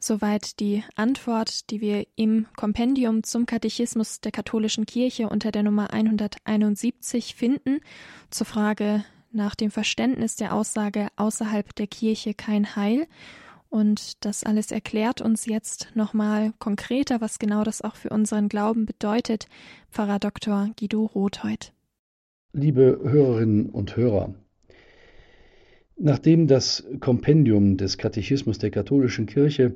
Soweit 0.00 0.60
die 0.60 0.84
Antwort, 0.94 1.70
die 1.70 1.80
wir 1.80 2.06
im 2.14 2.46
Kompendium 2.56 3.24
zum 3.24 3.46
Katechismus 3.46 4.20
der 4.20 4.30
katholischen 4.30 4.86
Kirche 4.86 5.28
unter 5.28 5.50
der 5.50 5.64
Nummer 5.64 5.92
171 5.92 7.34
finden, 7.34 7.80
zur 8.30 8.46
Frage 8.46 9.04
nach 9.32 9.56
dem 9.56 9.72
Verständnis 9.72 10.36
der 10.36 10.54
Aussage 10.54 11.08
außerhalb 11.16 11.74
der 11.74 11.88
Kirche 11.88 12.32
kein 12.32 12.76
Heil. 12.76 13.06
Und 13.70 14.24
das 14.24 14.44
alles 14.44 14.70
erklärt 14.70 15.20
uns 15.20 15.46
jetzt 15.46 15.88
nochmal 15.94 16.52
konkreter, 16.58 17.20
was 17.20 17.40
genau 17.40 17.64
das 17.64 17.82
auch 17.82 17.96
für 17.96 18.10
unseren 18.10 18.48
Glauben 18.48 18.86
bedeutet, 18.86 19.46
Pfarrer 19.90 20.20
Dr. 20.20 20.70
Guido 20.78 21.06
Rothheut. 21.06 21.72
Liebe 22.52 23.00
Hörerinnen 23.02 23.68
und 23.68 23.96
Hörer, 23.96 24.32
Nachdem 26.00 26.46
das 26.46 26.86
Kompendium 27.00 27.76
des 27.76 27.98
Katechismus 27.98 28.58
der 28.58 28.70
katholischen 28.70 29.26
Kirche 29.26 29.74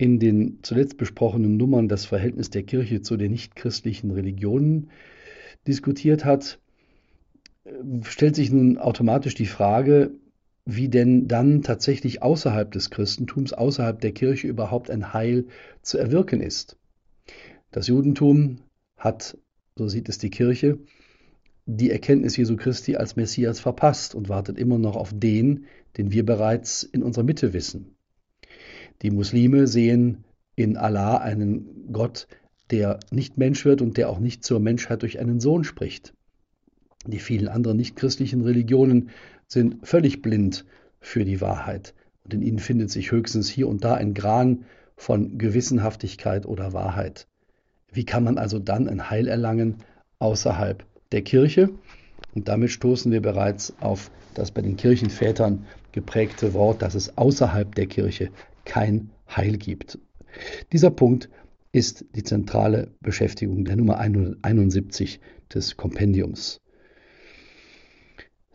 in 0.00 0.18
den 0.18 0.60
zuletzt 0.62 0.96
besprochenen 0.96 1.58
Nummern 1.58 1.86
das 1.86 2.06
Verhältnis 2.06 2.48
der 2.48 2.62
Kirche 2.62 3.02
zu 3.02 3.18
den 3.18 3.32
nichtchristlichen 3.32 4.10
Religionen 4.10 4.88
diskutiert 5.66 6.24
hat, 6.24 6.58
stellt 8.04 8.34
sich 8.34 8.50
nun 8.50 8.78
automatisch 8.78 9.34
die 9.34 9.44
Frage, 9.44 10.12
wie 10.64 10.88
denn 10.88 11.28
dann 11.28 11.60
tatsächlich 11.60 12.22
außerhalb 12.22 12.72
des 12.72 12.88
Christentums, 12.88 13.52
außerhalb 13.52 14.00
der 14.00 14.12
Kirche 14.12 14.48
überhaupt 14.48 14.90
ein 14.90 15.12
Heil 15.12 15.44
zu 15.82 15.98
erwirken 15.98 16.40
ist. 16.40 16.78
Das 17.70 17.86
Judentum 17.86 18.60
hat, 18.96 19.36
so 19.76 19.86
sieht 19.86 20.08
es 20.08 20.16
die 20.16 20.30
Kirche, 20.30 20.78
die 21.66 21.90
Erkenntnis 21.90 22.38
Jesu 22.38 22.56
Christi 22.56 22.96
als 22.96 23.16
Messias 23.16 23.60
verpasst 23.60 24.14
und 24.14 24.30
wartet 24.30 24.56
immer 24.58 24.78
noch 24.78 24.96
auf 24.96 25.12
den, 25.14 25.66
den 25.98 26.10
wir 26.10 26.24
bereits 26.24 26.84
in 26.84 27.02
unserer 27.02 27.24
Mitte 27.24 27.52
wissen. 27.52 27.96
Die 29.02 29.10
Muslime 29.10 29.66
sehen 29.66 30.24
in 30.56 30.76
Allah 30.76 31.18
einen 31.18 31.92
Gott, 31.92 32.28
der 32.70 33.00
nicht 33.10 33.38
Mensch 33.38 33.64
wird 33.64 33.80
und 33.80 33.96
der 33.96 34.10
auch 34.10 34.18
nicht 34.18 34.44
zur 34.44 34.60
Menschheit 34.60 35.02
durch 35.02 35.18
einen 35.18 35.40
Sohn 35.40 35.64
spricht. 35.64 36.12
Die 37.06 37.18
vielen 37.18 37.48
anderen 37.48 37.78
nichtchristlichen 37.78 38.42
Religionen 38.42 39.10
sind 39.46 39.86
völlig 39.86 40.20
blind 40.20 40.66
für 41.00 41.24
die 41.24 41.40
Wahrheit 41.40 41.94
und 42.24 42.34
in 42.34 42.42
ihnen 42.42 42.58
findet 42.58 42.90
sich 42.90 43.10
höchstens 43.10 43.48
hier 43.48 43.68
und 43.68 43.84
da 43.84 43.94
ein 43.94 44.12
Gran 44.12 44.64
von 44.96 45.38
Gewissenhaftigkeit 45.38 46.44
oder 46.44 46.74
Wahrheit. 46.74 47.26
Wie 47.90 48.04
kann 48.04 48.22
man 48.22 48.36
also 48.36 48.58
dann 48.58 48.86
ein 48.86 49.08
Heil 49.08 49.28
erlangen 49.28 49.76
außerhalb 50.18 50.84
der 51.10 51.22
Kirche? 51.22 51.70
Und 52.34 52.48
damit 52.48 52.70
stoßen 52.70 53.10
wir 53.10 53.22
bereits 53.22 53.72
auf 53.80 54.10
das 54.34 54.50
bei 54.50 54.60
den 54.62 54.76
Kirchenvätern 54.76 55.66
geprägte 55.92 56.54
Wort, 56.54 56.82
dass 56.82 56.94
es 56.94 57.16
außerhalb 57.16 57.74
der 57.74 57.86
Kirche 57.86 58.30
kein 58.64 59.10
Heil 59.28 59.56
gibt. 59.56 59.98
Dieser 60.72 60.90
Punkt 60.90 61.28
ist 61.72 62.04
die 62.14 62.22
zentrale 62.22 62.88
Beschäftigung 63.00 63.64
der 63.64 63.76
Nummer 63.76 63.98
171 63.98 65.20
des 65.52 65.76
Kompendiums. 65.76 66.60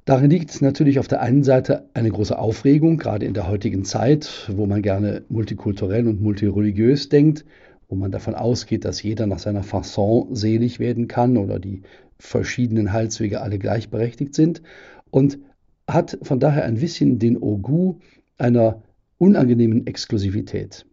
Darin 0.06 0.30
liegt 0.30 0.62
natürlich 0.62 1.00
auf 1.00 1.08
der 1.08 1.22
einen 1.22 1.44
Seite 1.44 1.90
eine 1.96 2.12
große 2.12 2.38
Aufregung, 2.38 2.98
gerade 2.98 3.26
in 3.26 3.34
der 3.34 3.48
heutigen 3.48 3.86
Zeit, 3.86 4.50
wo 4.54 4.68
man 4.68 4.84
gerne 4.84 5.24
multikulturell 5.30 6.08
und 6.08 6.22
multireligiös 6.22 7.10
denkt, 7.10 7.44
wo 7.88 7.96
man 7.96 8.12
davon 8.12 8.36
ausgeht, 8.36 8.86
dass 8.86 9.02
jeder 9.02 9.26
nach 9.26 9.40
seiner 9.40 9.64
Fasson 9.64 10.36
selig 10.36 10.80
werden 10.80 11.08
kann 11.08 11.38
oder 11.38 11.60
die 11.60 11.82
verschiedenen 12.20 12.94
Heilswege 12.94 13.42
alle 13.42 13.58
gleichberechtigt 13.58 14.36
sind 14.36 14.62
und 15.10 15.40
hat 15.88 16.18
von 16.22 16.40
daher 16.40 16.66
ein 16.66 16.76
bisschen 16.76 17.18
den 17.18 17.42
Ogu 17.42 17.96
einer 18.38 18.84
unangenehmen 19.18 19.88
Exklusivität. 19.88 20.86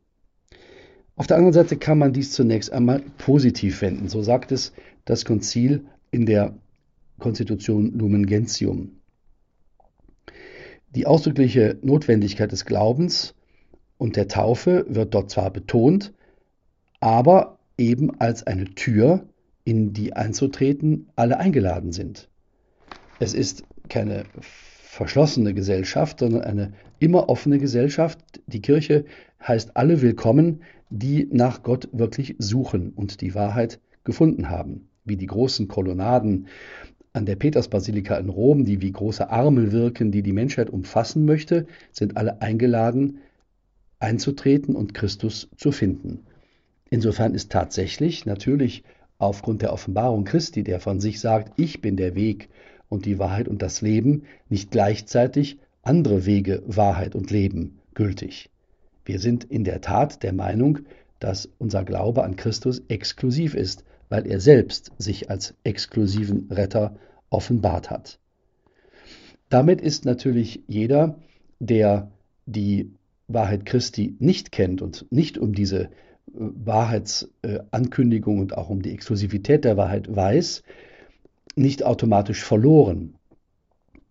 Auf 1.17 1.27
der 1.27 1.37
anderen 1.37 1.53
Seite 1.53 1.77
kann 1.77 1.99
man 1.99 2.13
dies 2.13 2.33
zunächst 2.33 2.73
einmal 2.73 3.01
positiv 3.19 3.83
wenden. 3.83 4.09
So 4.09 4.23
sagt 4.23 4.53
es 4.53 4.73
das 5.05 5.25
Konzil 5.25 5.85
in 6.11 6.27
der 6.27 6.55
Konstitution 7.19 7.93
Lumen 7.99 8.27
Gentium. 8.27 9.01
Die 10.95 11.07
ausdrückliche 11.07 11.79
Notwendigkeit 11.83 12.53
des 12.53 12.65
Glaubens 12.65 13.35
und 13.99 14.17
der 14.17 14.29
Taufe 14.29 14.85
wird 14.89 15.15
dort 15.15 15.31
zwar 15.31 15.51
betont, 15.51 16.13
aber 17.01 17.59
eben 17.79 18.21
als 18.21 18.47
eine 18.47 18.65
Tür, 18.75 19.27
in 19.65 19.93
die 19.93 20.15
einzutreten 20.15 21.09
alle 21.15 21.39
eingeladen 21.39 21.93
sind. 21.93 22.29
Es 23.21 23.33
ist 23.33 23.63
keine 23.89 24.25
verschlossene 24.41 25.55
Gesellschaft, 25.55 26.19
sondern 26.19 26.43
eine 26.43 26.73
immer 27.03 27.29
offene 27.29 27.59
Gesellschaft. 27.59 28.19
Die 28.47 28.61
Kirche 28.61 29.05
heißt 29.47 29.77
alle 29.77 30.03
willkommen, 30.03 30.63
die 30.89 31.29
nach 31.31 31.63
Gott 31.63 31.89
wirklich 31.93 32.37
suchen 32.39 32.93
und 32.95 33.21
die 33.21 33.35
Wahrheit 33.35 33.81
gefunden 34.05 34.49
haben, 34.49 34.89
wie 35.05 35.17
die 35.17 35.27
großen 35.27 35.67
Kolonnaden 35.69 36.47
an 37.13 37.27
der 37.27 37.37
Petersbasilika 37.37 38.17
in 38.17 38.29
Rom, 38.29 38.65
die 38.65 38.81
wie 38.81 38.93
große 38.93 39.31
Arme 39.31 39.73
wirken, 39.73 40.13
die 40.13 40.23
die 40.23 40.33
Menschheit 40.33 40.71
umfassen 40.71 41.25
möchte, 41.25 41.67
sind 41.91 42.17
alle 42.17 42.41
eingeladen, 42.41 43.19
einzutreten 43.99 44.75
und 44.77 44.95
Christus 44.95 45.49
zu 45.57 45.73
finden. 45.73 46.21
Insofern 46.89 47.35
ist 47.35 47.51
tatsächlich 47.51 48.27
natürlich 48.27 48.85
aufgrund 49.19 49.63
der 49.63 49.73
Offenbarung 49.73 50.25
Christi, 50.25 50.63
der 50.63 50.81
von 50.81 51.01
sich 51.01 51.21
sagt, 51.21 51.59
ich 51.59 51.81
bin 51.81 51.97
der 51.97 52.15
Weg 52.15 52.49
und 52.89 53.07
die 53.07 53.19
Wahrheit 53.19 53.49
und 53.49 53.63
das 53.63 53.81
Leben, 53.81 54.23
nicht 54.49 54.71
gleichzeitig 54.71 55.59
andere 55.83 56.27
Wege, 56.27 56.63
Wahrheit 56.67 57.15
und 57.15 57.31
Leben 57.31 57.79
gültig. 57.95 58.51
Wir 59.05 59.19
sind 59.19 59.45
in 59.45 59.65
der 59.65 59.81
Tat 59.81 60.23
der 60.23 60.33
Meinung, 60.33 60.81
dass 61.19 61.49
unser 61.59 61.85
Glaube 61.85 62.25
an 62.25 62.37
Christus 62.37 62.83
exklusiv 62.89 63.55
ist, 63.55 63.85
weil 64.09 64.27
er 64.27 64.41
selbst 64.41 64.93
sich 64.99 65.31
als 65.31 65.55
exklusiven 65.65 66.49
Retter 66.51 66.97
offenbart 67.31 67.91
hat. 67.91 68.19
Damit 69.49 69.81
ist 69.81 70.05
natürlich 70.05 70.63
jeder, 70.67 71.19
der 71.59 72.11
die 72.47 72.93
Wahrheit 73.29 73.67
Christi 73.67 74.17
nicht 74.19 74.53
kennt 74.53 74.83
und 74.83 75.07
nicht 75.11 75.39
um 75.39 75.55
diese 75.55 75.85
äh, 75.85 75.89
Wahrheitsankündigung 76.35 78.39
und 78.39 78.57
auch 78.57 78.69
um 78.69 78.83
die 78.83 78.93
Exklusivität 78.93 79.65
der 79.65 79.77
Wahrheit 79.77 80.15
weiß, 80.15 80.63
nicht 81.55 81.85
automatisch 81.85 82.43
verloren. 82.43 83.15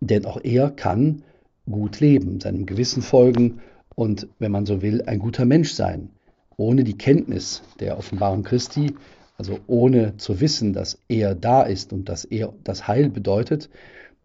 Denn 0.00 0.26
auch 0.26 0.40
er 0.42 0.70
kann 0.70 1.22
gut 1.70 2.00
leben, 2.00 2.40
seinem 2.40 2.66
Gewissen 2.66 3.02
folgen 3.02 3.60
und, 3.94 4.28
wenn 4.38 4.52
man 4.52 4.66
so 4.66 4.82
will, 4.82 5.02
ein 5.02 5.18
guter 5.18 5.44
Mensch 5.44 5.72
sein. 5.72 6.10
Ohne 6.56 6.84
die 6.84 6.98
Kenntnis 6.98 7.62
der 7.80 7.98
Offenbarung 7.98 8.42
Christi 8.42 8.94
also 9.42 9.58
ohne 9.66 10.16
zu 10.18 10.40
wissen, 10.40 10.72
dass 10.72 11.00
er 11.08 11.34
da 11.34 11.62
ist 11.62 11.92
und 11.92 12.08
dass 12.08 12.24
er 12.24 12.52
das 12.62 12.86
Heil 12.86 13.08
bedeutet, 13.08 13.70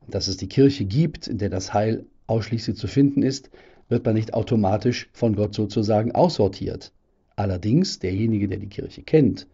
dass 0.07 0.27
es 0.27 0.37
die 0.37 0.47
Kirche 0.47 0.85
gibt, 0.85 1.27
in 1.27 1.39
der 1.39 1.49
das 1.49 1.73
Heil 1.73 2.05
ausschließlich 2.27 2.77
zu 2.77 2.87
finden 2.87 3.23
ist, 3.23 3.49
wird 3.89 4.05
man 4.05 4.13
nicht 4.13 4.35
automatisch 4.35 5.09
von 5.13 5.35
Gott 5.35 5.55
sozusagen 5.55 6.11
aussortiert. 6.11 6.91
Allerdings 7.35 7.97
derjenige, 7.97 8.47
der 8.47 8.59
die 8.59 8.69
Kirche 8.69 9.01
kennt, 9.01 9.47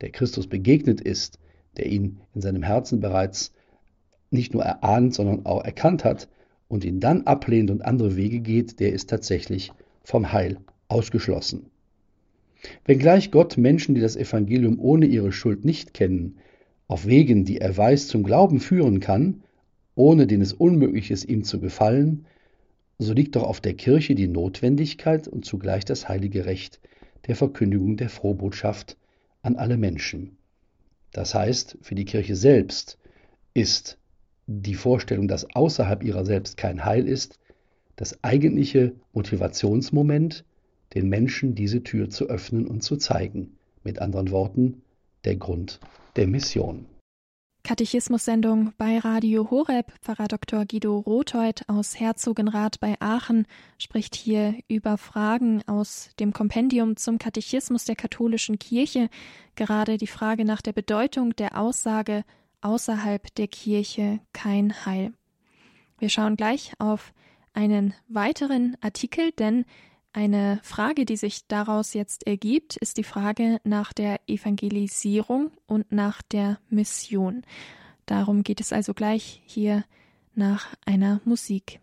der 0.00 0.10
Christus 0.10 0.46
begegnet 0.46 1.02
ist, 1.02 1.38
der 1.76 1.84
ihn 1.84 2.20
in 2.34 2.40
seinem 2.40 2.62
Herzen 2.62 3.00
bereits 3.00 3.52
nicht 4.30 4.54
nur 4.54 4.62
erahnt, 4.62 5.14
sondern 5.14 5.44
auch 5.44 5.62
erkannt 5.64 6.02
hat 6.02 6.28
und 6.70 6.84
ihn 6.84 7.00
dann 7.00 7.22
ablehnt 7.26 7.70
und 7.70 7.84
andere 7.84 8.16
Wege 8.16 8.38
geht, 8.38 8.78
der 8.78 8.92
ist 8.92 9.10
tatsächlich 9.10 9.72
vom 10.04 10.32
Heil 10.32 10.58
ausgeschlossen. 10.86 11.66
Wenngleich 12.84 13.32
Gott 13.32 13.58
Menschen, 13.58 13.96
die 13.96 14.00
das 14.00 14.14
Evangelium 14.16 14.78
ohne 14.78 15.06
ihre 15.06 15.32
Schuld 15.32 15.64
nicht 15.64 15.94
kennen, 15.94 16.36
auf 16.86 17.06
Wegen, 17.06 17.44
die 17.44 17.58
er 17.58 17.76
weiß, 17.76 18.06
zum 18.06 18.22
Glauben 18.22 18.60
führen 18.60 19.00
kann, 19.00 19.42
ohne 19.96 20.28
den 20.28 20.40
es 20.40 20.52
unmöglich 20.52 21.10
ist, 21.10 21.24
ihm 21.24 21.42
zu 21.42 21.58
gefallen, 21.58 22.26
so 22.98 23.14
liegt 23.14 23.34
doch 23.34 23.42
auf 23.42 23.60
der 23.60 23.74
Kirche 23.74 24.14
die 24.14 24.28
Notwendigkeit 24.28 25.26
und 25.26 25.44
zugleich 25.44 25.84
das 25.84 26.08
heilige 26.08 26.46
Recht 26.46 26.80
der 27.26 27.34
Verkündigung 27.34 27.96
der 27.96 28.10
Frohbotschaft 28.10 28.96
an 29.42 29.56
alle 29.56 29.76
Menschen. 29.76 30.36
Das 31.12 31.34
heißt, 31.34 31.78
für 31.80 31.96
die 31.96 32.04
Kirche 32.04 32.36
selbst 32.36 32.98
ist 33.54 33.98
die 34.50 34.74
Vorstellung, 34.74 35.28
dass 35.28 35.54
außerhalb 35.54 36.02
ihrer 36.02 36.24
selbst 36.24 36.56
kein 36.56 36.84
Heil 36.84 37.06
ist, 37.06 37.38
das 37.94 38.22
eigentliche 38.24 38.92
Motivationsmoment, 39.12 40.44
den 40.94 41.08
Menschen 41.08 41.54
diese 41.54 41.84
Tür 41.84 42.10
zu 42.10 42.26
öffnen 42.26 42.66
und 42.66 42.82
zu 42.82 42.96
zeigen. 42.96 43.56
Mit 43.84 44.00
anderen 44.00 44.32
Worten, 44.32 44.82
der 45.24 45.36
Grund 45.36 45.78
der 46.16 46.26
Mission. 46.26 46.86
Katechismus-Sendung 47.62 48.72
bei 48.76 48.98
Radio 48.98 49.50
Horeb. 49.50 49.92
Pfarrer 50.02 50.26
Dr. 50.26 50.64
Guido 50.64 50.98
Rothold 50.98 51.68
aus 51.68 52.00
Herzogenrath 52.00 52.80
bei 52.80 52.96
Aachen 53.00 53.46
spricht 53.78 54.16
hier 54.16 54.54
über 54.66 54.98
Fragen 54.98 55.62
aus 55.68 56.10
dem 56.18 56.32
Kompendium 56.32 56.96
zum 56.96 57.18
Katechismus 57.18 57.84
der 57.84 57.96
katholischen 57.96 58.58
Kirche, 58.58 59.08
gerade 59.54 59.98
die 59.98 60.08
Frage 60.08 60.44
nach 60.44 60.62
der 60.62 60.72
Bedeutung 60.72 61.36
der 61.36 61.56
Aussage 61.56 62.24
außerhalb 62.62 63.34
der 63.34 63.48
Kirche 63.48 64.20
kein 64.32 64.86
Heil. 64.86 65.12
Wir 65.98 66.08
schauen 66.08 66.36
gleich 66.36 66.72
auf 66.78 67.12
einen 67.52 67.94
weiteren 68.08 68.76
Artikel, 68.80 69.32
denn 69.32 69.64
eine 70.12 70.60
Frage, 70.62 71.04
die 71.04 71.16
sich 71.16 71.46
daraus 71.46 71.94
jetzt 71.94 72.26
ergibt, 72.26 72.76
ist 72.76 72.96
die 72.96 73.04
Frage 73.04 73.60
nach 73.64 73.92
der 73.92 74.20
Evangelisierung 74.26 75.52
und 75.66 75.92
nach 75.92 76.20
der 76.22 76.58
Mission. 76.68 77.42
Darum 78.06 78.42
geht 78.42 78.60
es 78.60 78.72
also 78.72 78.92
gleich 78.92 79.40
hier 79.44 79.84
nach 80.34 80.74
einer 80.84 81.20
Musik. 81.24 81.80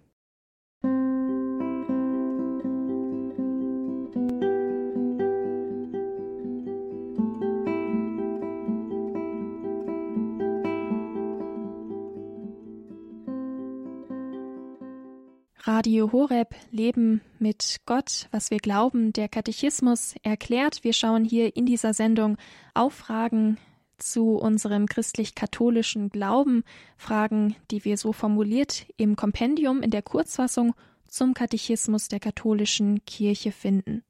Radio 15.68 16.14
Horeb 16.14 16.56
Leben 16.72 17.20
mit 17.40 17.82
Gott, 17.86 18.30
was 18.32 18.52
wir 18.52 18.60
glauben, 18.60 19.12
der 19.12 19.28
Katechismus 19.28 20.16
erklärt. 20.24 20.86
Wir 20.86 20.94
schauen 20.94 21.26
hier 21.26 21.58
in 21.58 21.66
dieser 21.66 21.94
Sendung 21.94 22.38
auf 22.74 22.94
Fragen 22.94 23.58
zu 23.98 24.38
unserem 24.38 24.86
christlich-katholischen 24.86 26.10
Glauben, 26.10 26.64
Fragen, 26.96 27.58
die 27.70 27.84
wir 27.84 27.98
so 27.98 28.14
formuliert 28.14 28.86
im 28.96 29.18
Kompendium 29.18 29.82
in 29.82 29.92
der 29.92 30.04
Kurzfassung 30.04 30.74
zum 31.06 31.34
Katechismus 31.34 32.08
der 32.08 32.22
katholischen 32.22 33.04
Kirche 33.04 33.52
finden. 33.52 34.04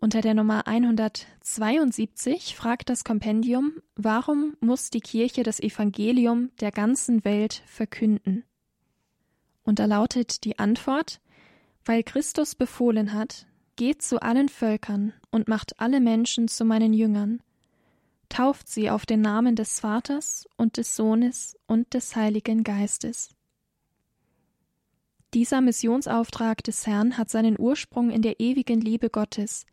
Unter 0.00 0.20
der 0.20 0.34
Nummer 0.34 0.68
172 0.68 2.54
fragt 2.54 2.88
das 2.88 3.02
Kompendium, 3.02 3.72
warum 3.96 4.56
muss 4.60 4.90
die 4.90 5.00
Kirche 5.00 5.42
das 5.42 5.58
Evangelium 5.58 6.50
der 6.60 6.70
ganzen 6.70 7.24
Welt 7.24 7.64
verkünden? 7.66 8.44
Und 9.68 9.80
da 9.80 9.84
lautet 9.84 10.44
die 10.44 10.58
Antwort, 10.58 11.20
weil 11.84 12.02
Christus 12.02 12.54
befohlen 12.54 13.12
hat, 13.12 13.46
geht 13.76 14.00
zu 14.00 14.22
allen 14.22 14.48
Völkern 14.48 15.12
und 15.30 15.46
macht 15.46 15.78
alle 15.78 16.00
Menschen 16.00 16.48
zu 16.48 16.64
meinen 16.64 16.94
Jüngern, 16.94 17.42
tauft 18.30 18.66
sie 18.66 18.88
auf 18.88 19.04
den 19.04 19.20
Namen 19.20 19.56
des 19.56 19.80
Vaters 19.80 20.48
und 20.56 20.78
des 20.78 20.96
Sohnes 20.96 21.54
und 21.66 21.92
des 21.92 22.16
Heiligen 22.16 22.64
Geistes. 22.64 23.34
Dieser 25.34 25.60
Missionsauftrag 25.60 26.64
des 26.64 26.86
Herrn 26.86 27.18
hat 27.18 27.28
seinen 27.28 27.60
Ursprung 27.60 28.08
in 28.08 28.22
der 28.22 28.40
ewigen 28.40 28.80
Liebe 28.80 29.10
Gottes, 29.10 29.66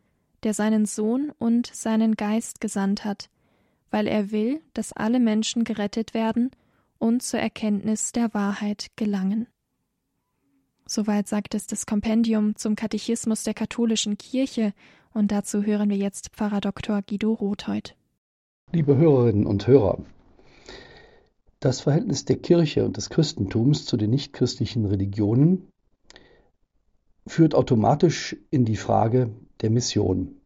der 0.44 0.54
seinen 0.54 0.86
Sohn 0.86 1.32
und 1.40 1.74
seinen 1.74 2.18
Geist 2.18 2.60
gesandt 2.60 3.06
hat, 3.06 3.30
weil 3.92 4.08
er 4.08 4.32
will, 4.32 4.62
dass 4.74 4.92
alle 4.92 5.22
Menschen 5.22 5.64
gerettet 5.64 6.14
werden 6.14 6.52
und 6.98 7.24
zur 7.24 7.40
Erkenntnis 7.40 8.12
der 8.12 8.34
Wahrheit 8.34 8.88
gelangen. 8.98 9.48
Soweit 10.88 11.28
sagt 11.28 11.56
es 11.56 11.66
das 11.66 11.88
Kompendium 11.88 12.56
zum 12.56 12.76
Katechismus 12.76 13.44
der 13.44 13.56
katholischen 13.56 14.18
Kirche, 14.18 14.74
und 15.14 15.32
dazu 15.32 15.64
hören 15.64 15.90
wir 15.90 15.98
jetzt 15.98 16.30
Pfarrer 16.30 16.62
Dr. 16.62 17.02
Guido 17.02 17.34
Rothheut. 17.34 17.96
Liebe 18.72 18.96
Hörerinnen 18.96 19.48
und 19.48 19.66
Hörer, 19.66 20.04
das 21.60 21.82
Verhältnis 21.82 22.26
der 22.26 22.38
Kirche 22.38 22.86
und 22.86 22.98
des 22.98 23.10
Christentums 23.10 23.86
zu 23.86 23.98
den 23.98 24.12
nichtchristlichen 24.12 24.86
Religionen 24.86 25.70
führt 27.26 27.56
automatisch 27.56 28.36
in 28.52 28.66
die 28.66 28.78
Frage 28.78 29.32
der 29.62 29.72
Mission. 29.72 30.42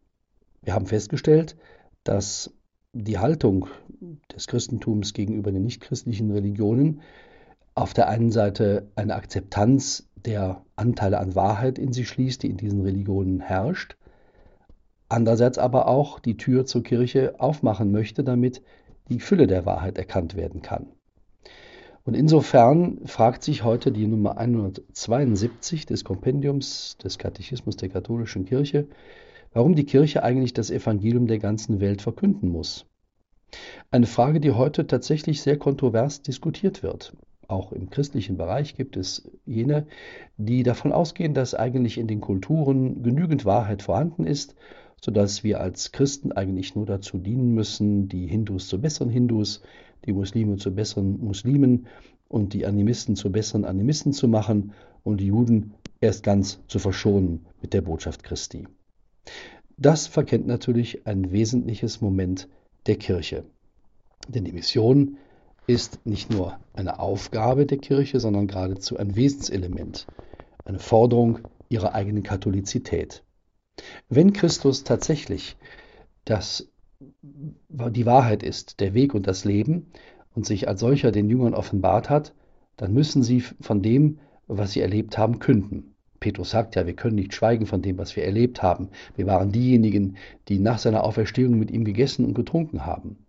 Wir 0.62 0.74
haben 0.74 0.86
festgestellt, 0.86 1.58
dass 2.06 2.54
die 2.94 3.18
Haltung 3.18 3.68
des 4.34 4.48
Christentums 4.48 5.14
gegenüber 5.14 5.52
den 5.52 5.64
nichtchristlichen 5.64 6.32
Religionen 6.32 7.02
auf 7.76 7.94
der 7.94 8.10
einen 8.10 8.32
Seite 8.32 8.92
eine 8.96 9.16
Akzeptanz 9.16 10.09
der 10.26 10.64
Anteile 10.76 11.20
an 11.20 11.36
Wahrheit 11.36 11.80
in 11.80 11.94
sich 11.94 12.08
schließt, 12.08 12.44
die 12.44 12.50
in 12.50 12.58
diesen 12.58 12.82
Religionen 12.82 13.40
herrscht, 13.40 13.96
andererseits 15.08 15.58
aber 15.58 15.88
auch 15.88 16.20
die 16.20 16.38
Tür 16.38 16.66
zur 16.66 16.84
Kirche 16.84 17.40
aufmachen 17.40 17.92
möchte, 17.92 18.24
damit 18.24 18.62
die 19.10 19.20
Fülle 19.20 19.48
der 19.48 19.66
Wahrheit 19.66 19.98
erkannt 19.98 20.36
werden 20.36 20.62
kann. 20.62 20.88
Und 22.06 22.16
insofern 22.16 23.06
fragt 23.06 23.44
sich 23.44 23.64
heute 23.64 23.92
die 23.92 24.08
Nummer 24.08 24.38
172 24.38 25.86
des 25.86 26.04
Kompendiums 26.04 26.98
des 27.04 27.18
Katechismus 27.18 27.76
der 27.76 27.90
katholischen 27.90 28.46
Kirche, 28.46 28.88
warum 29.54 29.76
die 29.76 29.86
Kirche 29.86 30.24
eigentlich 30.24 30.54
das 30.54 30.72
Evangelium 30.72 31.28
der 31.28 31.40
ganzen 31.40 31.80
Welt 31.82 32.02
verkünden 32.02 32.50
muss. 32.50 32.86
Eine 33.92 34.06
Frage, 34.06 34.40
die 34.40 34.52
heute 34.52 34.86
tatsächlich 34.88 35.42
sehr 35.42 35.58
kontrovers 35.58 36.22
diskutiert 36.22 36.84
wird. 36.84 37.14
Auch 37.50 37.72
im 37.72 37.90
christlichen 37.90 38.38
Bereich 38.38 38.76
gibt 38.76 38.96
es 38.96 39.28
jene, 39.44 39.88
die 40.38 40.62
davon 40.62 40.92
ausgehen, 40.92 41.34
dass 41.34 41.56
eigentlich 41.56 41.98
in 41.98 42.06
den 42.06 42.22
Kulturen 42.22 43.02
genügend 43.02 43.44
Wahrheit 43.44 43.82
vorhanden 43.82 44.28
ist, 44.28 44.56
sodass 45.02 45.44
wir 45.44 45.60
als 45.60 45.92
Christen 45.92 46.32
eigentlich 46.32 46.76
nur 46.76 46.86
dazu 46.86 47.18
dienen 47.18 47.56
müssen, 47.56 48.08
die 48.08 48.28
Hindus 48.28 48.68
zu 48.68 48.80
besseren 48.80 49.10
Hindus, 49.10 49.64
die 50.06 50.14
Muslime 50.14 50.58
zu 50.58 50.76
besseren 50.76 51.20
Muslimen 51.20 51.88
und 52.28 52.54
die 52.54 52.68
Animisten 52.68 53.16
zu 53.16 53.32
besseren 53.32 53.66
Animisten 53.66 54.14
zu 54.14 54.28
machen 54.28 54.74
und 55.04 55.20
die 55.20 55.28
Juden 55.28 55.74
erst 56.02 56.22
ganz 56.22 56.60
zu 56.68 56.78
verschonen 56.78 57.48
mit 57.64 57.74
der 57.74 57.82
Botschaft 57.82 58.22
Christi. 58.22 58.68
Das 59.76 60.06
verkennt 60.06 60.46
natürlich 60.46 61.08
ein 61.08 61.32
wesentliches 61.32 62.00
Moment 62.00 62.48
der 62.86 62.98
Kirche. 62.98 63.44
Denn 64.28 64.46
die 64.46 64.54
Mission 64.54 65.18
ist 65.70 66.04
nicht 66.04 66.32
nur 66.32 66.60
eine 66.74 67.00
Aufgabe 67.00 67.68
der 67.68 67.78
Kirche, 67.78 68.20
sondern 68.20 68.48
geradezu 68.48 68.98
ein 68.98 69.16
Wesenselement, 69.16 70.08
eine 70.66 70.80
Forderung 70.80 71.42
ihrer 71.70 71.94
eigenen 71.94 72.24
Katholizität. 72.24 73.24
Wenn 74.10 74.34
Christus 74.34 74.84
tatsächlich 74.84 75.58
das 76.26 76.68
die 77.70 78.06
Wahrheit 78.08 78.42
ist, 78.42 78.80
der 78.80 78.96
Weg 78.96 79.14
und 79.14 79.28
das 79.28 79.46
Leben 79.46 79.92
und 80.34 80.44
sich 80.44 80.68
als 80.68 80.80
solcher 80.80 81.12
den 81.12 81.30
Jüngern 81.30 81.54
offenbart 81.54 82.10
hat, 82.10 82.34
dann 82.76 82.92
müssen 82.92 83.22
sie 83.22 83.42
von 83.42 83.84
dem, 83.84 84.18
was 84.48 84.72
sie 84.72 84.82
erlebt 84.82 85.20
haben, 85.20 85.38
künden. 85.38 85.94
Petrus 86.20 86.50
sagt 86.50 86.76
ja, 86.78 86.88
wir 86.88 86.96
können 86.96 87.16
nicht 87.16 87.36
schweigen 87.36 87.68
von 87.68 87.84
dem, 87.84 88.00
was 88.00 88.16
wir 88.16 88.26
erlebt 88.26 88.64
haben. 88.64 88.90
Wir 89.16 89.28
waren 89.28 89.52
diejenigen, 89.52 90.18
die 90.48 90.58
nach 90.58 90.80
seiner 90.80 91.04
Auferstehung 91.04 91.60
mit 91.60 91.70
ihm 91.70 91.86
gegessen 91.86 92.26
und 92.26 92.34
getrunken 92.34 92.88
haben. 92.88 93.28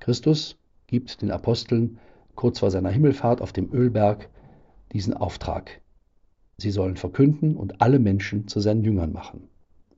Christus 0.00 0.58
gibt 0.92 1.22
den 1.22 1.32
Aposteln 1.32 1.98
kurz 2.36 2.60
vor 2.60 2.70
seiner 2.70 2.90
Himmelfahrt 2.90 3.42
auf 3.42 3.52
dem 3.52 3.72
Ölberg 3.72 4.28
diesen 4.92 5.14
Auftrag. 5.14 5.80
Sie 6.58 6.70
sollen 6.70 6.96
verkünden 6.96 7.56
und 7.56 7.82
alle 7.82 7.98
Menschen 7.98 8.46
zu 8.46 8.60
seinen 8.60 8.84
Jüngern 8.84 9.12
machen 9.12 9.48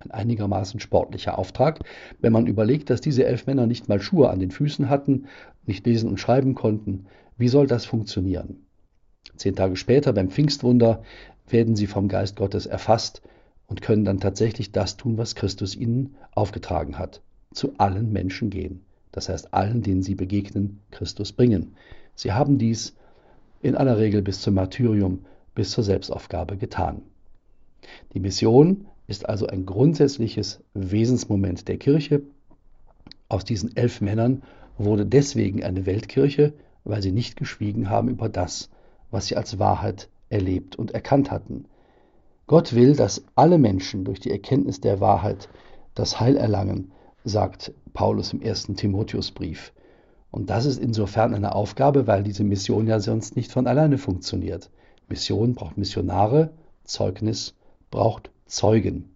ein 0.04 0.11
einigermaßen 0.11 0.80
sportlicher 0.80 1.38
Auftrag, 1.38 1.80
wenn 2.20 2.33
man 2.33 2.46
überlegt, 2.46 2.90
dass 2.90 3.00
diese 3.00 3.24
elf 3.24 3.46
Männer 3.46 3.66
nicht 3.66 3.88
mal 3.88 4.00
Schuhe 4.00 4.30
an 4.30 4.38
den 4.38 4.50
Füßen 4.50 4.88
hatten, 4.88 5.26
nicht 5.66 5.87
lesen 5.87 6.11
und 6.11 6.20
schreiben 6.20 6.54
konnten. 6.54 7.07
Wie 7.37 7.48
soll 7.48 7.66
das 7.66 7.85
funktionieren? 7.85 8.66
Zehn 9.37 9.57
Tage 9.57 9.76
später, 9.76 10.12
beim 10.12 10.30
Pfingstwunder, 10.30 11.02
werden 11.48 11.76
sie 11.76 11.87
vom 11.87 12.09
Geist 12.09 12.37
Gottes 12.37 12.66
erfasst 12.66 13.22
und 13.66 13.83
können 13.83 14.04
dann 14.04 14.20
tatsächlich 14.20 14.72
das 14.72 14.96
tun, 14.96 15.18
was 15.18 15.35
Christus 15.35 15.74
ihnen 15.74 16.16
aufgetragen 16.33 16.98
hat. 16.98 17.22
Zu 17.52 17.74
allen 17.78 18.12
Menschen 18.12 18.50
gehen. 18.50 18.85
Das 19.14 19.29
heißt, 19.29 19.55
allen, 19.55 19.81
denen 19.83 20.03
sie 20.03 20.16
begegnen, 20.16 20.81
Christus 20.90 21.31
bringen. 21.31 21.77
Sie 22.16 22.33
haben 22.33 22.59
dies 22.59 22.96
in 23.62 23.77
aller 23.77 23.96
Regel 23.96 24.22
bis 24.22 24.40
zum 24.40 24.55
Martyrium, 24.55 25.20
bis 25.55 25.70
zur 25.70 25.85
Selbstaufgabe 25.85 26.57
getan. 26.57 27.03
Die 28.12 28.18
Mission 28.18 28.88
ist 29.07 29.29
also 29.29 29.46
ein 29.46 29.66
grundsätzliches 29.66 30.64
Wesensmoment 30.74 31.68
der 31.68 31.77
Kirche. 31.77 32.22
Aus 33.29 33.44
diesen 33.44 33.77
elf 33.77 34.00
Männern 34.00 34.42
wurde 34.79 35.07
deswegen 35.07 35.62
eine 35.62 35.87
Weltkirche, 35.87 36.53
weil 36.83 37.00
sie 37.00 37.12
nicht 37.12 37.37
geschwiegen 37.37 37.90
haben 37.90 38.09
über 38.09 38.29
das, 38.29 38.68
was 39.12 39.29
sie 39.29 39.37
als 39.37 39.61
Wahrheit 39.61 40.09
erlebt 40.29 40.74
und 40.74 40.90
erkannt 40.90 41.31
hatten. 41.31 41.66
Gott 42.48 42.74
will, 42.74 42.96
dass 42.96 43.24
alle 43.37 43.59
Menschen 43.59 44.05
durch 44.05 44.18
die 44.18 44.33
Erkenntnis 44.33 44.81
der 44.81 44.98
Wahrheit 44.98 45.48
das 45.94 46.18
Heil 46.18 46.37
erlangen, 46.37 46.90
sagt 47.24 47.72
Paulus 47.92 48.32
im 48.32 48.42
ersten 48.42 48.76
Timotheusbrief. 48.76 49.72
Und 50.30 50.50
das 50.50 50.66
ist 50.66 50.78
insofern 50.78 51.34
eine 51.34 51.54
Aufgabe, 51.54 52.06
weil 52.06 52.22
diese 52.22 52.44
Mission 52.44 52.87
ja 52.87 53.00
sonst 53.00 53.37
nicht 53.37 53.52
von 53.52 53.66
alleine 53.66 53.98
funktioniert. 53.98 54.70
Mission 55.08 55.54
braucht 55.54 55.78
Missionare, 55.78 56.50
Zeugnis 56.84 57.54
braucht 57.90 58.30
Zeugen. 58.46 59.14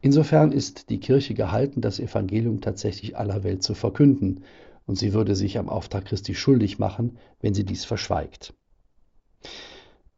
Insofern 0.00 0.52
ist 0.52 0.90
die 0.90 1.00
Kirche 1.00 1.34
gehalten, 1.34 1.80
das 1.80 2.00
Evangelium 2.00 2.60
tatsächlich 2.60 3.16
aller 3.16 3.44
Welt 3.44 3.62
zu 3.62 3.74
verkünden, 3.74 4.44
und 4.86 4.96
sie 4.96 5.12
würde 5.12 5.36
sich 5.36 5.58
am 5.58 5.68
Auftrag 5.68 6.06
Christi 6.06 6.34
schuldig 6.34 6.78
machen, 6.78 7.18
wenn 7.40 7.54
sie 7.54 7.64
dies 7.64 7.84
verschweigt. 7.84 8.54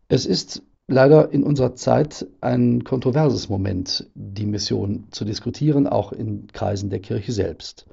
Es 0.08 0.24
ist 0.24 0.62
leider 0.92 1.32
in 1.32 1.42
unserer 1.42 1.74
Zeit 1.74 2.26
ein 2.40 2.84
kontroverses 2.84 3.48
Moment, 3.48 4.10
die 4.14 4.46
Mission 4.46 5.08
zu 5.10 5.24
diskutieren, 5.24 5.86
auch 5.86 6.12
in 6.12 6.46
Kreisen 6.52 6.90
der 6.90 7.00
Kirche 7.00 7.32
selbst. 7.32 7.86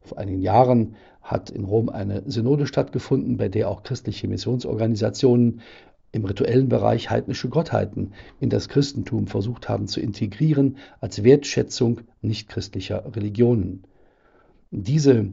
Vor 0.00 0.18
einigen 0.18 0.40
Jahren 0.40 0.96
hat 1.20 1.50
in 1.50 1.64
Rom 1.64 1.88
eine 1.88 2.22
Synode 2.26 2.66
stattgefunden, 2.66 3.36
bei 3.36 3.48
der 3.48 3.68
auch 3.68 3.82
christliche 3.82 4.28
Missionsorganisationen 4.28 5.62
im 6.12 6.24
rituellen 6.24 6.68
Bereich 6.68 7.10
heidnische 7.10 7.48
Gottheiten 7.48 8.12
in 8.38 8.50
das 8.50 8.68
Christentum 8.68 9.26
versucht 9.26 9.68
haben 9.68 9.88
zu 9.88 10.00
integrieren 10.00 10.76
als 11.00 11.24
Wertschätzung 11.24 12.02
nichtchristlicher 12.22 13.16
Religionen. 13.16 13.82
Diese 14.70 15.32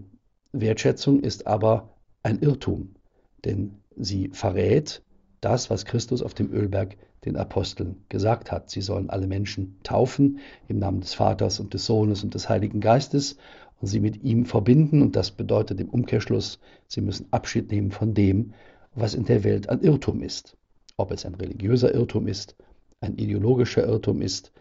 Wertschätzung 0.54 1.20
ist 1.20 1.46
aber 1.46 1.90
ein 2.24 2.40
Irrtum, 2.40 2.96
denn 3.46 3.76
sie 3.96 4.30
verrät 4.34 5.04
das, 5.40 5.70
was 5.70 5.86
Christus 5.86 6.24
auf 6.24 6.34
dem 6.34 6.52
Ölberg 6.52 6.98
den 7.26 7.38
Aposteln 7.38 8.04
gesagt 8.10 8.52
hat. 8.52 8.70
Sie 8.70 8.82
sollen 8.82 9.10
alle 9.10 9.28
Menschen 9.28 9.78
taufen 9.84 10.40
im 10.68 10.80
Namen 10.80 11.02
des 11.02 11.14
Vaters 11.14 11.60
und 11.60 11.74
des 11.74 11.86
Sohnes 11.86 12.24
und 12.24 12.34
des 12.34 12.50
Heiligen 12.50 12.80
Geistes 12.80 13.38
und 13.80 13.88
sie 13.88 14.00
mit 14.00 14.24
ihm 14.24 14.46
verbinden. 14.46 15.02
Und 15.02 15.16
das 15.16 15.32
bedeutet 15.32 15.80
im 15.80 15.90
Umkehrschluss, 15.90 16.60
sie 16.88 17.02
müssen 17.02 17.28
Abschied 17.32 17.72
nehmen 17.72 17.92
von 17.92 18.14
dem, 18.14 18.54
was 18.96 19.14
in 19.14 19.26
der 19.26 19.44
Welt 19.44 19.70
ein 19.70 19.82
Irrtum 19.82 20.22
ist 20.22 20.58
ob 21.02 21.12
es 21.12 21.26
ein 21.26 21.36
religiöser 21.36 21.94
Irrtum 21.94 22.28
ist, 22.28 22.56
ein 23.00 23.18
ideologischer 23.18 23.86
Irrtum 23.86 24.22
ist, 24.22 24.52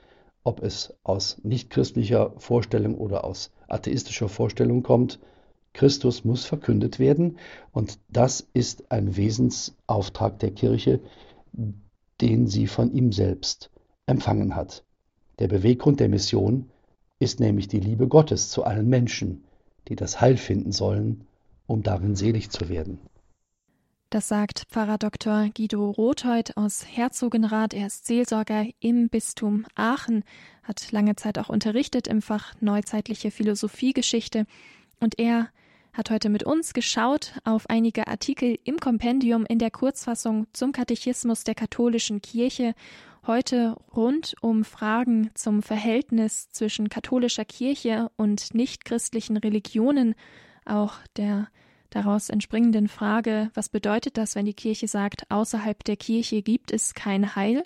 ob 0.43 0.63
es 0.63 0.95
aus 1.03 1.39
nichtchristlicher 1.43 2.33
Vorstellung 2.39 2.97
oder 2.97 3.25
aus 3.25 3.53
atheistischer 3.69 4.31
Vorstellung 4.31 4.83
kommt, 4.83 5.21
Christus 5.75 6.25
muss 6.25 6.47
verkündet 6.47 6.99
werden 6.99 7.39
und 7.73 7.99
das 8.09 8.49
ist 8.55 8.91
ein 8.91 9.17
Wesensauftrag 9.17 10.39
der 10.39 10.53
Kirche, 10.53 11.01
den 12.21 12.47
sie 12.47 12.67
von 12.67 12.93
ihm 12.93 13.13
selbst 13.13 13.71
empfangen 14.07 14.55
hat. 14.57 14.85
Der 15.39 15.49
Beweggrund 15.49 16.01
der 16.01 16.09
Mission 16.09 16.71
ist 17.19 17.41
nämlich 17.41 17.69
die 17.69 17.81
Liebe 17.81 18.09
Gottes 18.09 18.51
zu 18.51 18.65
allen 18.65 18.89
Menschen, 18.89 19.45
die 19.89 19.97
das 19.97 20.21
Heil 20.21 20.37
finden 20.37 20.73
sollen, 20.73 21.27
um 21.67 21.83
darin 21.83 22.17
selig 22.17 22.51
zu 22.51 22.69
werden. 22.69 22.99
Das 24.11 24.27
sagt 24.27 24.65
Pfarrer 24.71 24.99
Dr. 24.99 25.51
Guido 25.57 25.89
Rothold 25.89 26.57
aus 26.57 26.85
Herzogenrath. 26.85 27.75
Er 27.75 27.87
ist 27.87 28.07
Seelsorger 28.07 28.67
im 28.81 29.09
Bistum 29.09 29.67
Aachen, 29.77 30.25
hat 30.65 30.91
lange 30.91 31.15
Zeit 31.15 31.39
auch 31.39 31.49
unterrichtet 31.49 32.09
im 32.09 32.21
Fach 32.21 32.55
Neuzeitliche 32.61 33.31
Philosophiegeschichte 33.31 34.47
und 34.99 35.19
er 35.21 35.49
hat 35.93 36.11
heute 36.11 36.29
mit 36.29 36.45
uns 36.45 36.73
geschaut 36.73 37.35
auf 37.45 37.69
einige 37.69 38.07
Artikel 38.07 38.59
im 38.65 38.79
Kompendium 38.79 39.45
in 39.47 39.59
der 39.59 39.71
Kurzfassung 39.71 40.47
zum 40.53 40.73
Katechismus 40.73 41.45
der 41.45 41.55
katholischen 41.55 42.23
Kirche. 42.23 42.75
Heute 43.27 43.77
rund 43.95 44.35
um 44.41 44.65
Fragen 44.65 45.31
zum 45.35 45.63
Verhältnis 45.63 46.51
zwischen 46.51 46.89
katholischer 46.89 47.45
Kirche 47.45 48.11
und 48.17 48.55
nichtchristlichen 48.55 49.37
Religionen, 49.37 50.15
auch 50.65 50.95
der 51.17 51.49
daraus 51.91 52.31
entspringenden 52.31 52.89
Frage, 52.89 53.51
was 53.55 53.69
bedeutet 53.69 54.17
das, 54.17 54.37
wenn 54.37 54.47
die 54.47 54.55
Kirche 54.55 54.89
sagt, 54.89 55.31
außerhalb 55.31 55.83
der 55.85 55.97
Kirche 55.97 56.41
gibt 56.43 56.73
es 56.73 56.95
kein 56.95 57.35
Heil 57.35 57.65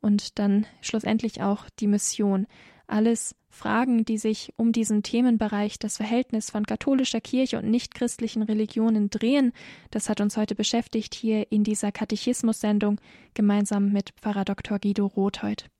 und 0.00 0.38
dann 0.38 0.66
schlussendlich 0.80 1.42
auch 1.42 1.68
die 1.78 1.86
Mission. 1.86 2.46
Alles 2.86 3.36
Fragen, 3.56 4.04
die 4.04 4.18
sich 4.18 4.52
um 4.56 4.70
diesen 4.70 5.02
Themenbereich 5.02 5.78
das 5.78 5.96
Verhältnis 5.96 6.50
von 6.50 6.66
katholischer 6.66 7.20
Kirche 7.20 7.58
und 7.58 7.68
nichtchristlichen 7.70 8.42
Religionen 8.42 9.10
drehen. 9.10 9.52
Das 9.90 10.08
hat 10.08 10.20
uns 10.20 10.36
heute 10.36 10.54
beschäftigt 10.54 11.14
hier 11.14 11.50
in 11.50 11.64
dieser 11.64 11.90
Katechismus-Sendung 11.90 13.00
gemeinsam 13.34 13.92
mit 13.92 14.10
Pfarrer 14.20 14.44
Dr. 14.44 14.78
Guido 14.78 15.06
Rothold. 15.06 15.70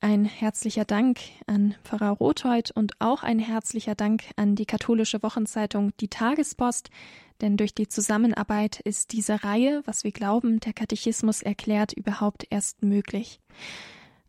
Ein 0.00 0.26
herzlicher 0.26 0.84
Dank 0.84 1.20
an 1.46 1.74
Pfarrer 1.82 2.10
Rothold 2.10 2.70
und 2.72 2.92
auch 2.98 3.22
ein 3.22 3.38
herzlicher 3.38 3.94
Dank 3.94 4.24
an 4.36 4.54
die 4.54 4.66
katholische 4.66 5.22
Wochenzeitung 5.22 5.92
Die 5.98 6.08
Tagespost, 6.08 6.90
denn 7.40 7.56
durch 7.56 7.74
die 7.74 7.88
Zusammenarbeit 7.88 8.80
ist 8.80 9.12
diese 9.12 9.44
Reihe, 9.44 9.82
was 9.86 10.04
wir 10.04 10.12
glauben, 10.12 10.60
der 10.60 10.74
Katechismus 10.74 11.40
erklärt, 11.40 11.94
überhaupt 11.94 12.46
erst 12.50 12.82
möglich. 12.82 13.40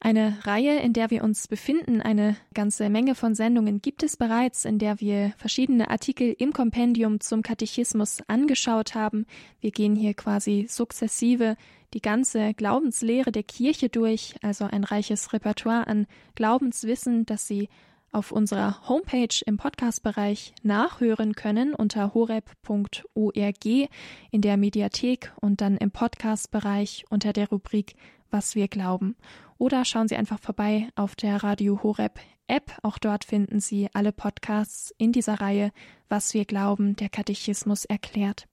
Eine 0.06 0.38
Reihe, 0.44 0.82
in 0.82 0.94
der 0.94 1.10
wir 1.10 1.24
uns 1.24 1.48
befinden, 1.48 2.00
eine 2.00 2.36
ganze 2.54 2.92
Menge 2.92 3.16
von 3.16 3.34
Sendungen 3.34 3.82
gibt 3.82 4.04
es 4.04 4.18
bereits, 4.18 4.64
in 4.64 4.78
der 4.78 5.02
wir 5.02 5.34
verschiedene 5.36 5.90
Artikel 5.90 6.36
im 6.38 6.54
Kompendium 6.54 7.22
zum 7.22 7.42
Katechismus 7.42 8.20
angeschaut 8.28 8.94
haben. 8.94 9.26
Wir 9.62 9.72
gehen 9.72 9.96
hier 9.96 10.14
quasi 10.14 10.68
sukzessive 10.70 11.58
die 11.96 12.04
ganze 12.04 12.54
Glaubenslehre 12.54 13.32
der 13.32 13.42
Kirche 13.42 13.90
durch, 13.90 14.36
also 14.44 14.66
ein 14.66 14.84
reiches 14.84 15.34
Repertoire 15.34 15.88
an 15.88 16.06
Glaubenswissen, 16.36 17.26
das 17.26 17.48
Sie 17.48 17.68
auf 18.12 18.32
unserer 18.32 18.88
Homepage 18.88 19.42
im 19.48 19.58
Podcast-Bereich 19.58 20.54
nachhören 20.62 21.34
können 21.34 21.74
unter 21.74 22.14
horeb.org 22.14 23.66
in 23.66 24.42
der 24.42 24.58
Mediathek 24.58 25.34
und 25.42 25.62
dann 25.62 25.78
im 25.78 25.90
Podcast-Bereich 25.90 27.06
unter 27.10 27.34
der 27.34 27.50
Rubrik 27.50 27.96
Was 28.30 28.54
wir 28.54 28.68
glauben 28.68 29.16
oder 29.58 29.86
schauen 29.86 30.08
Sie 30.08 30.16
einfach 30.16 30.40
vorbei 30.40 30.90
auf 30.96 31.16
der 31.16 31.44
Radio 31.44 31.82
Horeb 31.84 32.20
App. 32.48 32.78
Auch 32.84 32.98
dort 32.98 33.26
finden 33.26 33.60
Sie 33.60 33.90
alle 33.94 34.12
Podcasts 34.12 34.94
in 34.98 35.12
dieser 35.12 35.42
Reihe 35.42 35.72
Was 36.10 36.34
wir 36.34 36.46
glauben, 36.46 36.96
der 36.96 37.10
Katechismus 37.10 37.86
erklärt. 37.86 38.48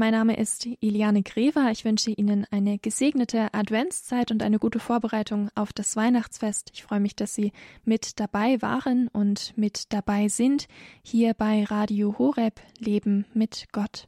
Mein 0.00 0.12
Name 0.12 0.36
ist 0.36 0.68
Iliane 0.78 1.24
Grever. 1.24 1.72
Ich 1.72 1.84
wünsche 1.84 2.12
Ihnen 2.12 2.46
eine 2.52 2.78
gesegnete 2.78 3.52
Adventszeit 3.52 4.30
und 4.30 4.44
eine 4.44 4.60
gute 4.60 4.78
Vorbereitung 4.78 5.50
auf 5.56 5.72
das 5.72 5.96
Weihnachtsfest. 5.96 6.70
Ich 6.72 6.84
freue 6.84 7.00
mich, 7.00 7.16
dass 7.16 7.34
Sie 7.34 7.50
mit 7.84 8.20
dabei 8.20 8.62
waren 8.62 9.08
und 9.08 9.54
mit 9.56 9.92
dabei 9.92 10.28
sind 10.28 10.68
hier 11.02 11.34
bei 11.34 11.64
Radio 11.64 12.16
Horeb 12.16 12.60
Leben 12.78 13.26
mit 13.34 13.66
Gott. 13.72 14.06